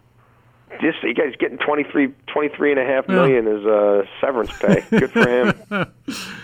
[0.82, 4.84] Just you guys getting 23, 23 and a half million as uh, severance pay.
[4.90, 5.92] Good for him.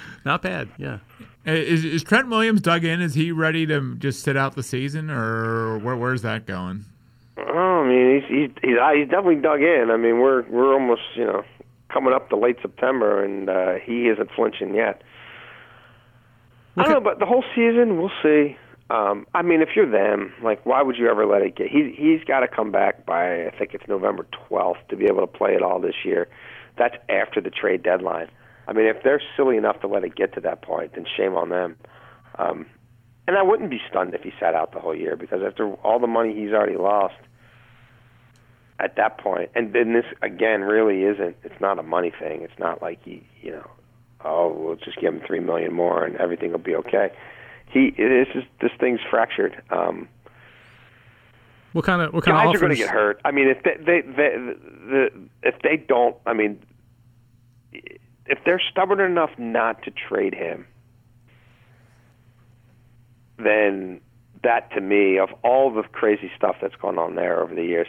[0.26, 0.70] Not bad.
[0.78, 1.00] Yeah.
[1.46, 3.02] Is, is Trent Williams dug in?
[3.02, 6.86] Is he ready to just sit out the season, or where, where's that going?
[7.48, 9.90] Oh, I mean, he's he's he's, uh, he's definitely dug in.
[9.92, 11.44] I mean, we're we're almost you know
[11.92, 15.02] coming up to late September, and uh, he isn't flinching yet.
[16.78, 18.56] I don't know, but the whole season, we'll see.
[18.90, 21.68] Um, I mean, if you're them, like, why would you ever let it get?
[21.68, 25.22] He he's got to come back by I think it's November 12th to be able
[25.22, 26.28] to play it all this year.
[26.78, 28.30] That's after the trade deadline.
[28.68, 31.36] I mean, if they're silly enough to let it get to that point, then shame
[31.36, 31.76] on them.
[32.38, 32.66] Um,
[33.28, 36.00] and I wouldn't be stunned if he sat out the whole year because after all
[36.00, 37.16] the money he's already lost
[38.84, 41.36] at that point, and then this again really isn't.
[41.44, 42.42] It's not a money thing.
[42.42, 43.70] It's not like he, you know,
[44.26, 47.12] oh, we'll just give him three million more and everything will be okay.
[47.68, 49.62] He, it is just this thing's fractured.
[49.70, 50.08] Um,
[51.74, 52.62] What kind of what kind guys of are offers?
[52.62, 53.22] going to get hurt.
[53.24, 54.36] I mean, if they, they, they,
[54.92, 55.10] the,
[55.44, 56.60] if they don't, I mean,
[57.72, 60.66] if they're stubborn enough not to trade him,
[63.38, 64.02] then
[64.44, 67.88] that to me, of all the crazy stuff that's gone on there over the years,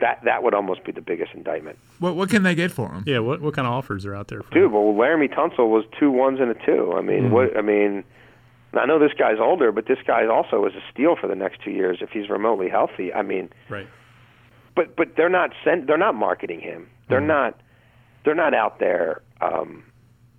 [0.00, 1.78] that that would almost be the biggest indictment.
[1.98, 3.04] What what can they get for him?
[3.06, 3.18] Yeah.
[3.20, 4.42] What what kind of offers are out there?
[4.42, 6.92] For Dude, well, Laremy Tunsil was two ones and a two.
[6.96, 7.56] I mean, what?
[7.56, 8.04] I mean,
[8.74, 11.60] I know this guy's older, but this guy also is a steal for the next
[11.62, 13.12] two years if he's remotely healthy.
[13.12, 13.86] I mean, Right.
[14.74, 15.86] but but they're not sent.
[15.86, 16.88] They're not marketing him.
[17.08, 17.60] They're not.
[18.24, 19.82] They're not out there um,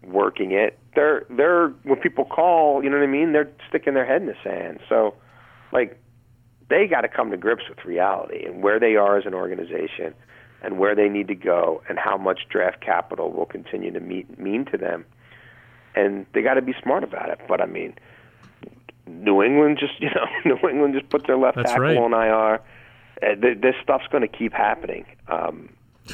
[0.04, 0.78] working it.
[0.96, 3.34] They're they're when people call, you know what I mean.
[3.34, 4.80] They're sticking their head in the sand.
[4.88, 5.16] So,
[5.72, 6.00] like,
[6.72, 10.16] they got to come to grips with reality and where they are as an organization,
[10.64, 14.40] and where they need to go, and how much draft capital will continue to meet,
[14.40, 15.06] mean to them.
[15.96, 17.40] And they got to be smart about it.
[17.48, 17.94] But I mean,
[19.06, 21.98] New England just you know New England just put their left That's tackle right.
[21.98, 22.62] on IR.
[23.22, 25.06] Uh, th- this stuff's going to keep happening.
[25.28, 25.70] Um,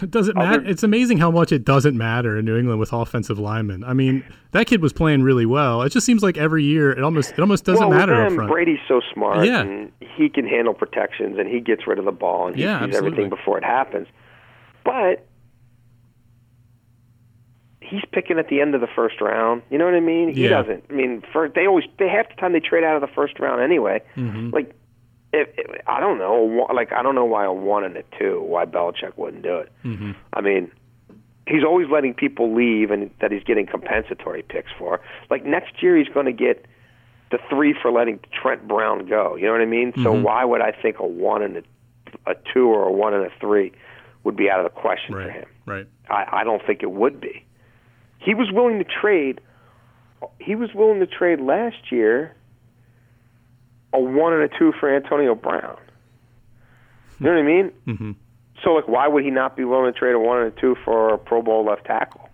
[0.10, 0.64] Does it matter?
[0.66, 3.84] It's amazing how much it doesn't matter in New England with offensive linemen.
[3.84, 5.82] I mean, that kid was playing really well.
[5.82, 8.36] It just seems like every year it almost it almost doesn't well, matter with up
[8.36, 8.52] front.
[8.52, 9.62] Brady's so smart, Yeah.
[9.62, 12.80] and he can handle protections, and he gets rid of the ball, and he Yeah,
[12.80, 13.08] sees absolutely.
[13.24, 14.08] everything before it happens.
[14.84, 15.26] But
[17.82, 19.62] he's picking at the end of the first round.
[19.70, 20.34] You know what I mean?
[20.34, 20.50] He Yeah.
[20.62, 20.84] doesn't.
[20.90, 23.40] I mean, for they always they half the time they trade out of the first
[23.40, 24.02] round anyway.
[24.18, 24.50] Mm-hmm.
[24.50, 24.74] Like,
[25.34, 26.68] if, if, I don't know.
[26.74, 28.42] Like, I don't know why a one and a two.
[28.42, 29.72] Why Belichick wouldn't do it?
[29.84, 30.12] Mm-hmm.
[30.34, 30.72] I mean,
[31.48, 35.02] he's always letting people leave, and that he's getting compensatory picks for.
[35.30, 36.66] Like next year, he's going to get
[37.32, 39.36] the three for letting Trent Brown go.
[39.36, 39.92] You know what I mean?
[39.96, 40.24] So Mm-hmm.
[40.24, 43.32] why would I think a one and a, a two or a one and a
[43.42, 43.74] three
[44.24, 45.46] would be out of the question for him?
[45.66, 45.88] Right.
[46.10, 47.44] I, I don't think it would be.
[48.20, 49.42] He was willing to trade.
[50.40, 52.34] He was willing to trade last year
[53.94, 55.78] a one and a two for Antonio Brown.
[57.20, 57.72] You know what I mean?
[57.88, 58.12] Mm-hmm.
[58.64, 60.76] So, like, why would he not be willing to trade a one and a two
[60.84, 62.30] for a Pro Bowl left tackle?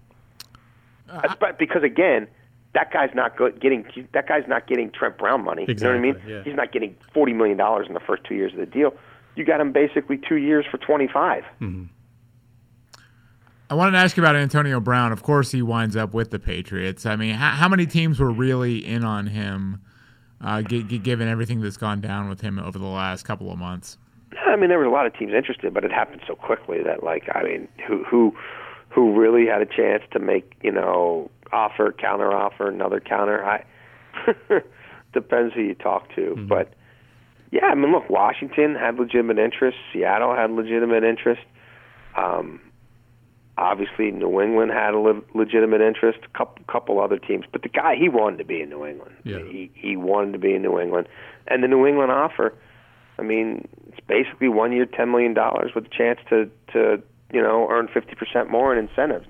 [1.07, 2.27] That's but because again,
[2.73, 5.65] that guy's not good getting that guy's not getting Trent Brown money.
[5.67, 6.21] You know what I mean?
[6.27, 6.43] Yeah.
[6.43, 8.95] He's not getting forty million dollars in the first two years of the deal.
[9.35, 11.43] You got him basically two years for twenty five.
[13.69, 15.11] I wanted to ask you about Antonio Brown.
[15.11, 17.05] Of course, he winds up with the Patriots.
[17.05, 19.81] I mean, how, how many teams were really in on him,
[20.43, 23.57] uh, g- g- given everything that's gone down with him over the last couple of
[23.57, 23.97] months?
[24.45, 27.03] I mean, there was a lot of teams interested, but it happened so quickly that,
[27.03, 28.35] like, I mean, who who
[28.89, 33.43] who really had a chance to make you know offer, counter offer, another counter?
[33.43, 33.63] I
[35.13, 36.73] depends who you talk to, but
[37.51, 41.41] yeah, I mean, look, Washington had legitimate interest, Seattle had legitimate interest.
[42.17, 42.59] Um,
[43.57, 46.19] obviously, New England had a le- legitimate interest.
[46.23, 49.15] A couple couple other teams, but the guy he wanted to be in New England.
[49.23, 49.39] Yeah.
[49.39, 51.07] He he wanted to be in New England,
[51.47, 52.53] and the New England offer.
[53.19, 57.01] I mean, it's basically one year, ten million dollars with a chance to to
[57.31, 59.27] you know earn fifty percent more in incentives.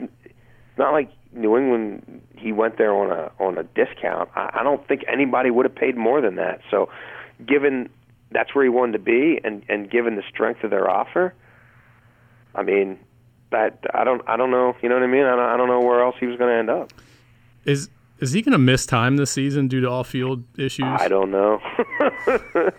[0.00, 2.22] It's not like New England.
[2.36, 4.30] He went there on a on a discount.
[4.34, 6.60] I, I don't think anybody would have paid more than that.
[6.70, 6.88] So,
[7.46, 7.88] given
[8.32, 11.34] that's where he wanted to be, and and given the strength of their offer,
[12.54, 12.98] I mean,
[13.52, 14.74] that I don't I don't know.
[14.82, 15.24] You know what I mean?
[15.24, 16.92] I don't, I don't know where else he was going to end up.
[17.64, 17.88] Is
[18.18, 20.86] is he going to miss time this season due to off field issues?
[20.86, 21.60] I don't know.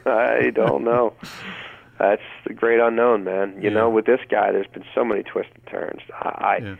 [0.05, 1.13] I don't know.
[1.99, 3.55] That's the great unknown, man.
[3.61, 3.75] You Yeah.
[3.75, 6.01] know, with this guy, there's been so many twists and turns.
[6.13, 6.75] I, I Yeah.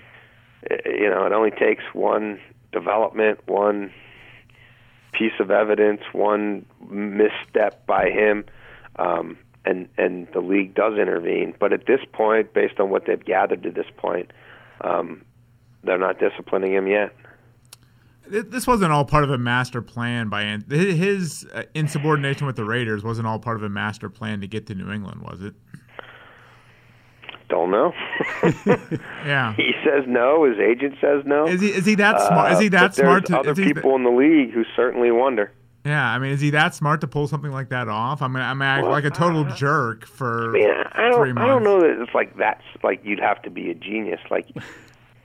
[0.86, 2.40] you know, it only takes one
[2.72, 3.92] development, one
[5.12, 8.46] piece of evidence, one misstep by him,
[8.98, 11.54] um, and and the league does intervene.
[11.60, 14.32] But at this point, based on what they've gathered to this point,
[14.82, 15.24] um,
[15.84, 17.14] they're not disciplining him yet.
[18.28, 23.04] this wasn't all part of a master plan by his uh, insubordination with the Raiders
[23.04, 25.54] wasn't all part of a master plan to get to New England, was it?
[27.50, 27.94] Don't know.
[29.26, 30.46] yeah, he says no.
[30.46, 31.46] His agent says no.
[31.48, 32.52] Is he is he that smart?
[32.52, 33.26] Uh, is he that smart?
[33.28, 35.52] To, other people in the league who certainly wonder.
[35.86, 38.22] Yeah, I mean, is he that smart to pull something like that off?
[38.22, 41.38] I mean, I mean, well, like a total uh, jerk for I mean, I don't,
[41.38, 44.22] I don't know that it's like that's like you'd have to be a genius.
[44.32, 44.48] Like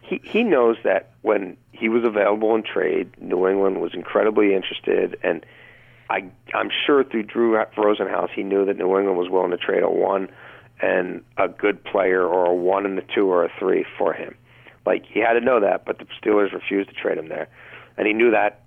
[0.02, 5.16] he he knows that when he was available in trade, New England was incredibly interested,
[5.22, 5.46] and
[6.10, 9.84] I I'm sure through Drew Rosenhaus, he knew that New England was willing to trade
[9.84, 10.28] a one
[10.80, 14.34] and a good player or a one and a two or a three for him.
[14.84, 17.48] Like he had to know that, but the Steelers refused to trade him there,
[17.96, 18.64] and he knew that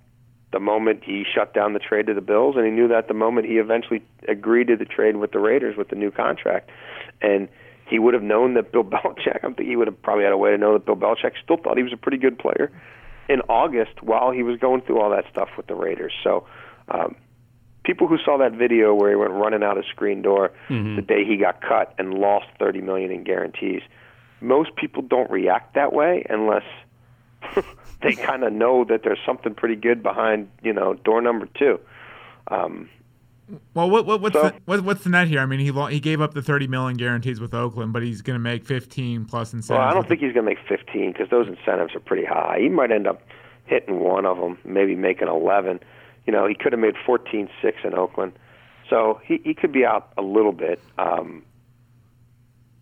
[0.52, 3.14] the moment he shut down the trade to the Bills, and he knew that the
[3.14, 6.70] moment he eventually agreed to the trade with the Raiders with the new contract,
[7.20, 7.48] and
[7.88, 9.42] he would have known that Bill Belichick.
[9.42, 11.56] I think he would have probably had a way to know that Bill Belichick still
[11.56, 12.70] thought he was a pretty good player
[13.28, 16.12] in August while he was going through all that stuff with the Raiders.
[16.22, 16.46] So,
[16.88, 17.16] um,
[17.84, 20.96] people who saw that video where he went running out his screen door mm-hmm.
[20.96, 23.82] the day he got cut and lost thirty million in guarantees,
[24.40, 26.64] most people don't react that way unless
[28.02, 31.78] they kind of know that there's something pretty good behind you know door number two.
[32.48, 32.88] Um,
[33.74, 35.40] well, what, what what's so, the, what, what's the net here?
[35.40, 38.34] I mean, he he gave up the thirty million guarantees with Oakland, but he's going
[38.34, 39.78] to make fifteen plus incentives.
[39.78, 42.58] Well, I don't think he's going to make fifteen because those incentives are pretty high.
[42.60, 43.22] He might end up
[43.64, 45.80] hitting one of them, maybe making eleven.
[46.26, 48.32] You know, he could have made fourteen six in Oakland,
[48.88, 50.80] so he he could be out a little bit.
[50.98, 51.42] Um,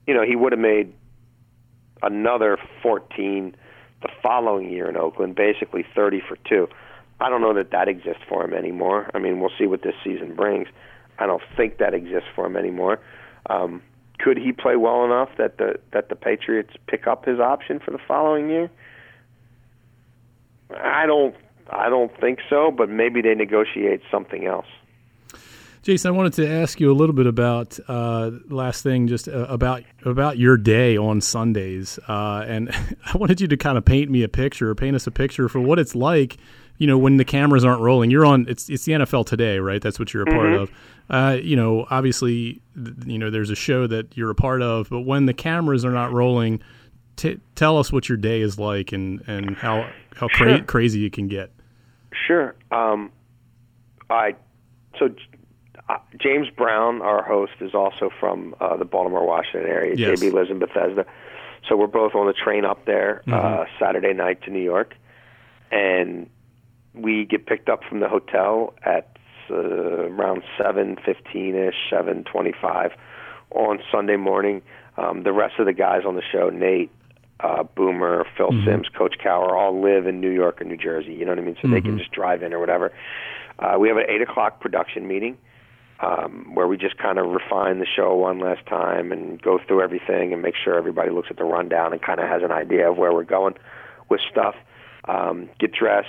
[0.06, 0.92] you know, he would have made
[2.02, 3.56] another fourteen
[4.03, 6.68] the following year in Oakland, basically 30 for two.
[7.20, 9.11] I don't know that that exists for him anymore.
[9.14, 10.68] I mean, we'll see what this season brings.
[11.18, 12.98] I don't think that exists for him anymore.
[13.48, 13.82] Um,
[14.18, 17.90] could he play well enough that the that the Patriots pick up his option for
[17.90, 18.70] the following year?
[20.70, 21.34] I don't
[21.70, 24.66] I don't think so, but maybe they negotiate something else.
[25.83, 29.47] Jason, I wanted to ask you a little bit about uh, last thing, just uh,
[29.49, 32.70] about about your day on Sundays, uh, and
[33.07, 35.61] I wanted you to kind of paint me a picture, paint us a picture for
[35.61, 36.37] what it's like.
[36.76, 38.47] You know, when the cameras aren't rolling, you're on.
[38.49, 39.81] It's it's the NFL today, right?
[39.81, 40.62] That's what you're a part mm-hmm.
[40.62, 40.70] of.
[41.09, 42.61] Uh, you know, obviously,
[43.07, 45.91] you know, there's a show that you're a part of, but when the cameras are
[45.91, 46.62] not rolling,
[47.16, 50.64] t- tell us what your day is like and and how how cra- sure.
[50.64, 51.51] crazy it can get.
[52.26, 52.55] Sure.
[52.70, 53.11] Um,
[54.09, 54.35] I
[54.99, 55.09] so
[55.91, 59.95] uh, James Brown, our host, is also from uh, the Baltimore, Washington area.
[59.97, 60.20] Yes.
[60.20, 61.05] JB lives in Bethesda,
[61.68, 63.61] so we're both on the train up there uh, mm-hmm.
[63.62, 64.95] uh, Saturday night to New York,
[65.70, 66.28] and
[66.95, 69.16] we get picked up from the hotel at
[69.51, 72.93] uh, around seven fifteen ish, seven twenty five
[73.51, 74.62] on Sunday morning.
[74.97, 76.91] Um, the rest of the guys on the show, Nate,
[77.41, 78.66] uh, Boomer, Phil mm-hmm.
[78.66, 81.14] Simms, Coach Cowher, all live in New York or New Jersey.
[81.14, 81.57] You know what I mean?
[81.57, 81.72] So mm-hmm.
[81.72, 81.99] they can mm-hmm.
[81.99, 82.93] just drive in or whatever.
[83.59, 85.36] Uh, we have an eight o'clock production meeting
[86.03, 89.82] um, where we just kind of refine the show one last time and go through
[89.82, 92.90] everything and make sure everybody looks at the rundown and kind of has an idea
[92.90, 93.55] of where we're going
[94.09, 94.55] with stuff.
[95.07, 96.09] Um, get dressed,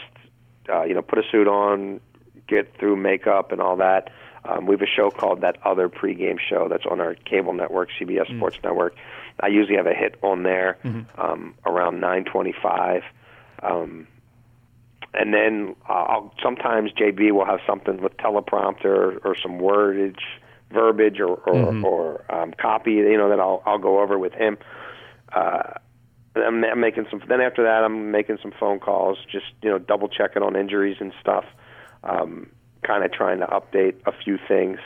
[0.70, 2.00] uh, you know, put a suit on,
[2.48, 4.12] get through makeup and all that.
[4.44, 7.90] Um, we have a show called That Other Pregame Show that's on our cable network,
[8.00, 8.38] CBS mm-hmm.
[8.38, 8.96] Sports Network.
[9.40, 11.20] I usually have a hit on there mm-hmm.
[11.20, 13.04] um, around 9:25.
[13.62, 14.08] Um,
[15.14, 20.22] and then uh, I'll sometimes JB will have something with teleprompter or some wordage,
[20.72, 21.86] verbiage, or or, mm-hmm.
[21.86, 22.92] or um, copy.
[22.92, 24.58] You know that I'll I'll go over with him.
[25.34, 25.74] Uh,
[26.36, 27.22] I'm, I'm making some.
[27.28, 30.98] Then after that, I'm making some phone calls, just you know, double checking on injuries
[31.00, 31.46] and stuff.
[32.04, 32.50] Um,
[32.84, 34.80] kind of trying to update a few things.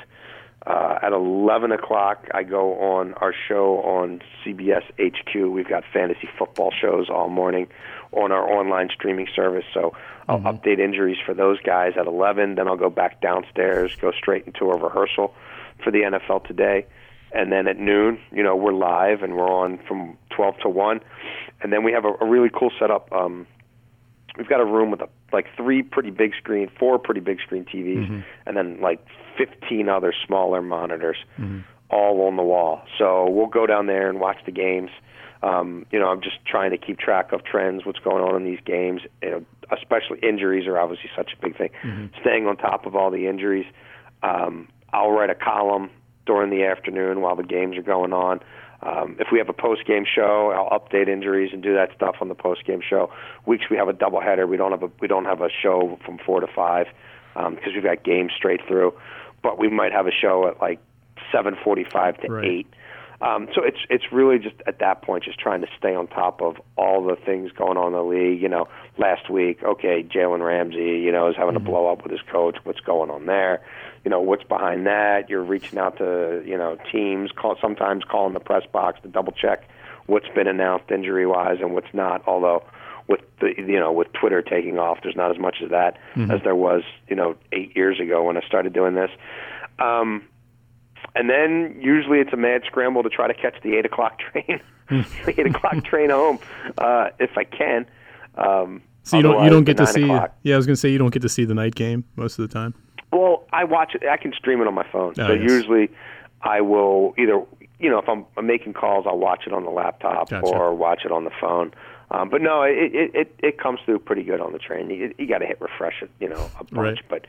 [0.66, 5.51] Uh, at 11 o'clock, I go on our show on CBS HQ.
[5.51, 7.68] We've got fantasy football shows all morning
[8.11, 9.66] on our online streaming service.
[9.74, 9.95] So
[10.28, 10.47] I'll mm-hmm.
[10.47, 12.55] update injuries for those guys at 11.
[12.55, 15.36] Then I'll go back downstairs, go straight into a rehearsal
[15.84, 16.88] for the NFL today.
[17.32, 20.99] And then at noon, you know, we're live and we're on from 12 to 1.
[21.61, 23.11] And then we have a, a really cool setup.
[23.11, 23.45] Um,
[24.38, 27.66] we've got a room with a, like three pretty big screen, four pretty big screen
[27.66, 28.20] TVs, mm-hmm.
[28.46, 29.06] and then like
[29.38, 31.60] 15 other smaller monitors mm-hmm.
[31.90, 32.82] all on the wall.
[32.98, 34.90] So we'll go down there and watch the games
[35.46, 38.44] um, you know, I'm just trying to keep track of trends, what's going on in
[38.44, 39.02] these games.
[39.22, 41.70] You know, especially injuries are obviously such a big thing.
[41.84, 42.20] Mm-hmm.
[42.22, 43.66] Staying on top of all the injuries.
[44.24, 45.92] Um, I'll write a column
[46.26, 48.40] during the afternoon while the games are going on.
[48.82, 52.18] Um, if we have a post game show, I'll update injuries and do that stuff
[52.22, 53.12] on the post game show.
[53.46, 55.98] Weeks we have a double header, we don't have a we don't have a show
[56.06, 56.88] from four to five
[57.34, 58.94] because um, we've got games straight through.
[59.42, 60.80] But we might have a show at like
[61.32, 62.46] seven forty five to right.
[62.46, 62.68] eight
[63.22, 66.41] Um, so it's it's really just at that point just trying to stay on top
[66.41, 68.41] of all the things going on in the league.
[68.41, 71.66] You know, last week, okay, Jalen Ramsey, you know, is having mm-hmm.
[71.66, 72.57] a blow up with his coach.
[72.63, 73.63] What's going on there?
[74.03, 75.30] You know, what's behind that?
[75.30, 79.32] You're reaching out to you know teams, call sometimes calling the press box to double
[79.32, 79.68] check
[80.07, 82.22] what's been announced injury wise and what's not.
[82.28, 82.63] Although
[83.07, 86.32] with the you know with Twitter taking off, there's not as much of that mm-hmm.
[86.32, 89.11] as there was you know eight years ago when I started doing this.
[89.80, 90.24] Um,
[91.16, 94.59] and then usually it's a mad scramble to try to catch the eight o'clock train,
[94.89, 95.01] hmm.
[95.26, 96.39] the eight o'clock train home,
[96.78, 97.86] uh, if I can.
[98.36, 100.03] Um, so you don't you don't get to see.
[100.03, 100.36] O'clock.
[100.43, 102.39] Yeah, I was going to say you don't get to see the night game most
[102.39, 102.74] of the time.
[103.13, 104.03] Well, I watch it.
[104.07, 105.13] I can stream it on my phone.
[105.20, 105.49] Oh, so yes.
[105.49, 105.89] usually,
[106.41, 107.41] I will either
[107.80, 110.47] you know if I'm, I'm making calls, I'll watch it on the laptop gotcha.
[110.47, 111.74] or watch it on the phone.
[112.12, 114.89] Um, but no, it, it it it comes through pretty good on the train.
[114.89, 116.99] You, you got to hit refresh it, you know, a bunch.
[116.99, 117.10] Right.
[117.10, 117.26] But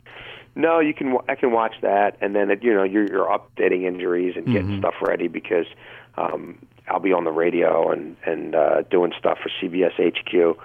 [0.55, 1.17] no, you can.
[1.27, 4.67] I can watch that, and then it, you know you're you're updating injuries and getting
[4.67, 4.79] mm-hmm.
[4.79, 5.65] stuff ready because
[6.17, 10.57] um, I'll be on the radio and and uh, doing stuff for CBS HQ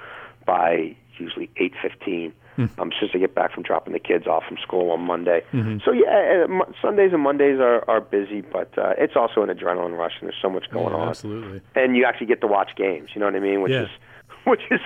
[0.46, 2.32] by usually eight fifteen.
[2.58, 2.80] Mm-hmm.
[2.80, 5.42] Um, since I get back from dropping the kids off from school on Monday.
[5.52, 5.78] Mm-hmm.
[5.84, 9.96] So yeah, uh, Sundays and Mondays are are busy, but uh, it's also an adrenaline
[9.96, 11.08] rush, and there's so much going yeah, on.
[11.08, 11.62] Absolutely.
[11.74, 13.10] And you actually get to watch games.
[13.14, 13.62] You know what I mean?
[13.62, 13.84] Which yeah.
[13.84, 13.88] is
[14.44, 14.80] which is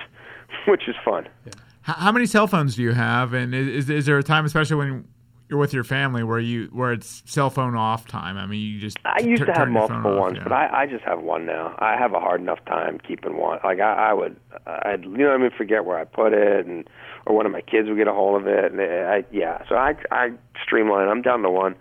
[0.65, 1.27] which is fun.
[1.45, 1.53] Yeah.
[1.81, 3.33] How many cell phones do you have?
[3.33, 5.05] And is is there a time, especially when
[5.49, 8.37] you're with your family, where you where it's cell phone off time?
[8.37, 10.43] I mean, you just I used t- to have multiple ones, yeah.
[10.43, 11.75] but I, I just have one now.
[11.79, 13.59] I have a hard enough time keeping one.
[13.63, 14.35] Like I, I would,
[14.65, 16.89] I'd you know I mean forget where I put it, and
[17.25, 19.63] or one of my kids would get a hold of it, and I yeah.
[19.69, 20.31] So I I
[20.61, 21.07] streamline.
[21.07, 21.75] I'm down to one,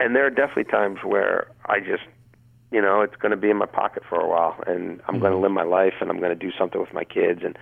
[0.00, 2.02] and there are definitely times where I just
[2.70, 5.20] you know, it's going to be in my pocket for a while, and I'm mm-hmm.
[5.20, 7.56] going to live my life, and I'm going to do something with my kids, and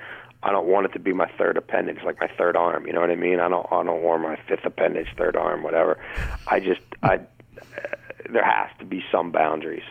[0.46, 2.86] I don't want it to be my third appendage, like my third arm.
[2.86, 3.40] You know what I mean?
[3.40, 5.98] I don't, I don't want my fifth appendage, third arm, whatever.
[6.46, 7.18] I just, I,
[8.30, 9.82] there has to be some boundaries.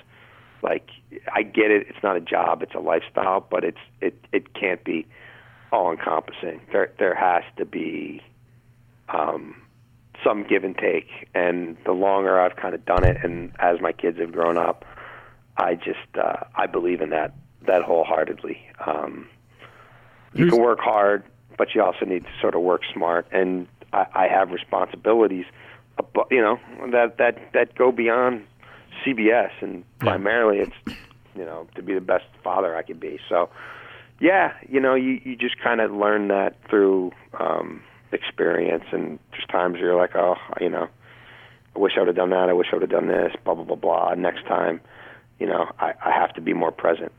[0.62, 0.88] Like,
[1.34, 1.88] I get it.
[1.90, 5.06] It's not a job; it's a lifestyle, but it's, it, it can't be
[5.74, 6.62] all encompassing.
[6.72, 8.22] There, there has to be,
[9.10, 9.62] um,
[10.24, 11.28] some give and take.
[11.36, 14.86] And the longer I've kind of done it, and as my kids have grown up,
[15.58, 17.34] I just uh, I believe in that
[17.68, 18.58] that wholeheartedly.
[18.86, 19.28] Um,
[20.36, 21.24] you can work hard,
[21.58, 23.28] but you also need to sort of work smart.
[23.32, 25.46] And I, I have responsibilities,
[26.32, 26.60] you know,
[26.92, 28.46] that that that go beyond
[29.06, 31.00] CBS, and primarily it's
[31.36, 33.20] you know to be the best father I could be.
[33.30, 33.50] So,
[34.20, 37.82] yeah, you know, you you just kind of learn that through um,
[38.12, 40.88] experience, and there's times you're like, oh, you know,
[41.76, 42.50] I wish I would have done that.
[42.50, 43.34] I wish I would have done this.
[43.44, 44.14] Blah blah blah blah.
[44.16, 44.82] Next time
[45.40, 47.12] you know, I, I have to be more present.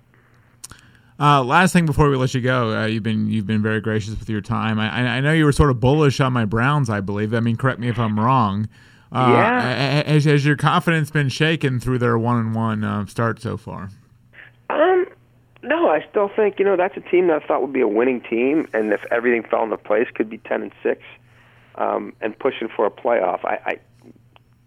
[1.19, 4.19] Uh, last thing before we let you go, uh, you've been you've been very gracious
[4.19, 4.79] with your time.
[4.79, 6.91] I, I know you were sort of bullish on my Browns.
[6.91, 7.33] I believe.
[7.33, 8.69] I mean, correct me if I'm wrong.
[9.13, 10.03] Uh, yeah.
[10.03, 13.89] Has, has, your confidence been shaken through their one and one start so far?
[14.69, 15.07] Um,
[15.63, 17.89] no, I still think you know that's a team that I thought would be a
[17.89, 21.03] winning team, and if everything fell into place, could be ten and six,
[21.77, 23.43] um, and pushing for a playoff.
[23.45, 23.79] I, I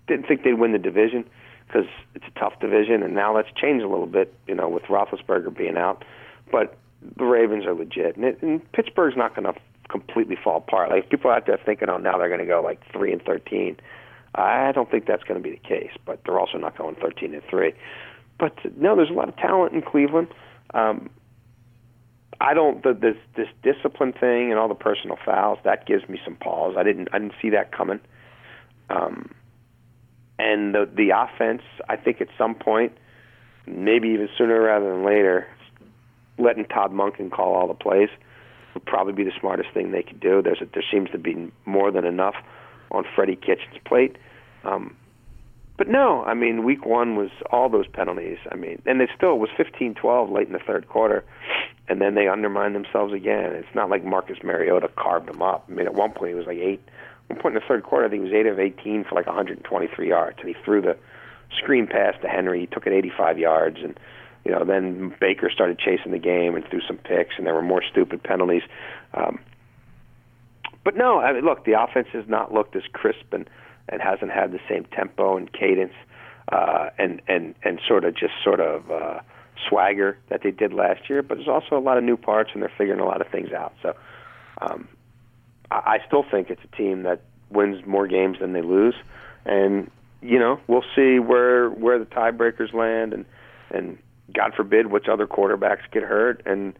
[0.07, 1.29] didn't think they'd win the division
[1.67, 4.83] because it's a tough division, and now that's changed a little bit, you know, with
[4.83, 6.03] Roethlisberger being out.
[6.51, 6.77] But
[7.17, 10.89] the Ravens are legit, and, it, and Pittsburgh's not going to completely fall apart.
[10.89, 13.77] Like people out there thinking, oh, now they're going to go like three and thirteen.
[14.35, 17.33] I don't think that's going to be the case, but they're also not going thirteen
[17.33, 17.73] and three.
[18.37, 20.27] But no, there's a lot of talent in Cleveland.
[20.73, 21.09] Um,
[22.41, 26.19] I don't the, this this discipline thing and all the personal fouls that gives me
[26.23, 26.75] some pause.
[26.77, 27.99] I didn't I didn't see that coming.
[28.89, 29.33] Um,
[30.37, 32.93] and the the offense, I think at some point,
[33.65, 35.47] maybe even sooner rather than later,
[36.39, 38.09] letting Todd Monken call all the plays
[38.73, 40.41] would probably be the smartest thing they could do.
[40.41, 42.35] There's a, there seems to be more than enough
[42.91, 44.17] on Freddie Kitchens' plate.
[44.63, 44.95] Um,
[45.77, 48.37] but no, I mean, week one was all those penalties.
[48.51, 51.23] I mean, and it still was 15-12 late in the third quarter,
[51.87, 53.53] and then they undermined themselves again.
[53.53, 55.65] It's not like Marcus Mariota carved them up.
[55.69, 56.81] I mean, at one point it was like eight
[57.29, 59.27] one point in the third quarter, I think he was 8 of 18 for like
[59.27, 60.97] 123 yards, and he threw the
[61.57, 62.61] screen pass to Henry.
[62.61, 63.99] He took it 85 yards, and
[64.45, 67.61] you know then Baker started chasing the game and threw some picks, and there were
[67.61, 68.63] more stupid penalties.
[69.13, 69.39] Um,
[70.83, 73.49] but no, I mean, look, the offense has not looked as crisp and
[73.89, 75.93] and hasn't had the same tempo and cadence
[76.51, 79.19] uh, and and and sort of just sort of uh,
[79.67, 81.21] swagger that they did last year.
[81.21, 83.51] But there's also a lot of new parts, and they're figuring a lot of things
[83.51, 83.73] out.
[83.81, 83.93] So
[84.61, 84.87] um,
[85.71, 87.21] I still think it's a team that
[87.51, 88.95] wins more games than they lose,
[89.45, 89.89] and
[90.21, 93.25] you know we'll see where where the tiebreakers land, and
[93.71, 93.97] and
[94.33, 96.73] God forbid which other quarterbacks get hurt, and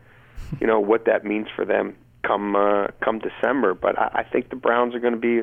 [0.59, 3.73] you know what that means for them come uh, come December.
[3.73, 5.39] But I, I think the Browns are going to be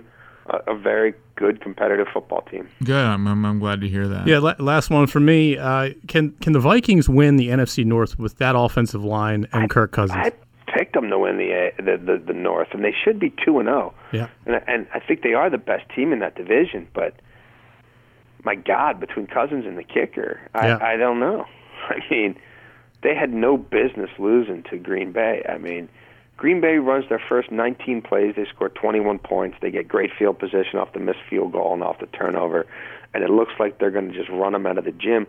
[0.46, 2.68] a, a very good competitive football team.
[2.84, 3.04] Good.
[3.04, 4.26] I'm, I'm, I'm glad to hear that.
[4.26, 4.38] Yeah.
[4.38, 5.58] La- last one for me.
[5.58, 9.66] Uh, can can the Vikings win the NFC North with that offensive line and I,
[9.66, 10.18] Kirk Cousins?
[10.18, 10.32] I
[10.66, 13.66] picked them to win the the the, the North, and they should be two and
[13.68, 13.94] zero.
[14.12, 14.28] Yeah.
[14.46, 17.14] And and I think they are the best team in that division, but
[18.44, 20.78] my God, between Cousins and the kicker, I, Yeah.
[20.80, 21.46] I don't know.
[21.90, 22.36] I mean,
[23.02, 25.44] they had no business losing to Green Bay.
[25.48, 25.88] I mean,
[26.36, 28.34] Green Bay runs their first 19 plays.
[28.36, 29.56] They score 21 points.
[29.62, 32.66] They get great field position off the missed field goal and off the turnover,
[33.14, 35.26] and it looks like they're going to just run them out of the gym.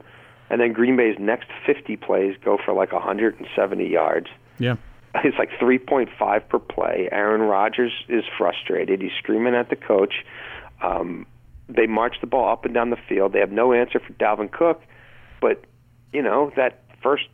[0.49, 4.28] And then Green Bay's next 50 plays go for like 170 yards.
[4.60, 4.76] yeah.
[5.24, 7.10] It's like 3.5 per play.
[7.12, 9.01] Aaron Rodgers is frustrated.
[9.01, 10.14] He's screaming at the coach.
[10.84, 11.26] Um,
[11.70, 13.34] they march the ball up and down the field.
[13.34, 14.82] They have no answer for Dalvin Cook,
[15.41, 15.64] but
[16.14, 17.26] you know that first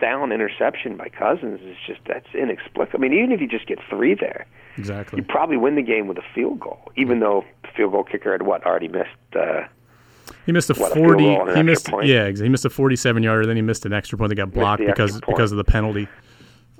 [0.00, 2.98] down interception by Cousins is just that's inexplicable.
[2.98, 4.46] I mean, even if you just get three there,
[4.76, 5.18] Exactly.
[5.18, 6.90] you probably win the game with a field goal.
[6.96, 9.08] Even though the field goal kicker had what already missed.
[9.34, 9.62] Uh,
[10.46, 11.26] He missed a What, a forty.
[11.34, 12.06] an he missed point?
[12.06, 12.28] yeah.
[12.30, 13.46] He missed a forty-seven yarder.
[13.46, 16.08] Then he missed an extra point that got blocked because because of the penalty.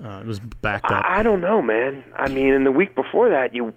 [0.05, 1.05] Uh, it was backed up.
[1.07, 2.03] I, I don't know, man.
[2.17, 3.73] I mean, in the week before that, you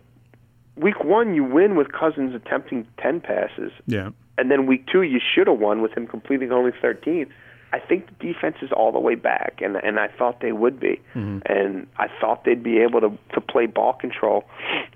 [0.75, 3.71] week one you win with Cousins attempting ten passes.
[3.85, 4.09] yeah.
[4.39, 7.31] and then week two you should have won with him completing only 13.
[7.73, 10.79] I think the defense is all the way back, and and I thought they would
[10.79, 14.45] be, and I thought they'd be able to to play ball control,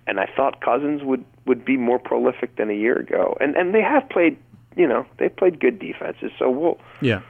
[0.08, 3.74] and I thought Cousins would would be more prolific than a year ago, and and
[3.76, 4.38] they have played,
[4.78, 7.22] you know, they played good defenses, so we'll Yeah.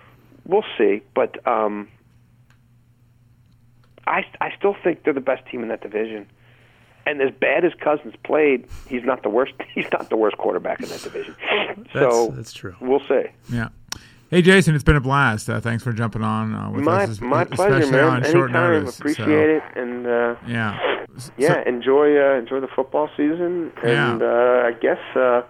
[0.45, 1.87] we'll see, but um,
[4.07, 6.27] I I still think they're the best team in that division.
[7.03, 9.53] And as bad as Cousins played, he's not the worst.
[9.73, 11.35] He's not the worst quarterback in that division.
[11.77, 12.75] That's so that's true.
[12.79, 13.23] we'll see.
[13.49, 13.69] Yeah.
[14.31, 15.49] Hey, Jason, it's been a blast.
[15.49, 18.03] Uh, thanks for jumping on uh, with My us, my pleasure, man.
[18.05, 18.97] on short Anytime, notice.
[18.97, 20.79] appreciate So, it, and uh, Yeah.
[21.37, 25.41] Yeah, so- enjoy uh, enjoy the football season, and uh, I guess uh,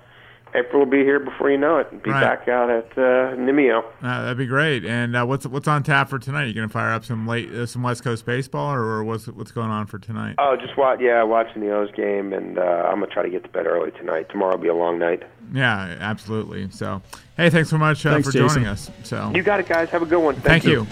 [0.54, 2.22] April will be here before you know it, and be Right.
[2.22, 3.84] back out at uh, Nimio.
[4.04, 4.84] Uh, that'd be great.
[4.86, 6.46] And uh, what's what's on tap for tonight?
[6.48, 9.52] You gonna fire up some late uh, some West Coast baseball, or, or what's what's
[9.52, 10.36] going on for tonight?
[10.40, 13.44] Oh, just watch, yeah, watching the O's game, and uh, I'm gonna try to get
[13.44, 14.28] to bed early tonight.
[14.30, 15.24] Tomorrow will be a long night.
[15.54, 16.70] Yeah, absolutely.
[16.72, 17.02] So,
[17.38, 18.48] hey, thanks so much uh, Thanks, for Jason.
[18.50, 18.90] joining us.
[19.04, 19.90] So, You got it, guys.
[19.90, 20.36] Have a good one.
[20.36, 20.86] thank you.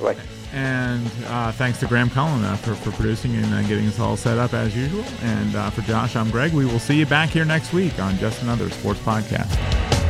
[0.00, 0.16] Bye.
[0.56, 4.16] And uh, thanks to Graham Cullen uh, for, for producing and uh, getting us all
[4.16, 5.04] set up as usual.
[5.20, 6.54] And uh, for Josh, I'm Greg.
[6.54, 10.05] We will see you back here next week on Just Another Sports Podcast.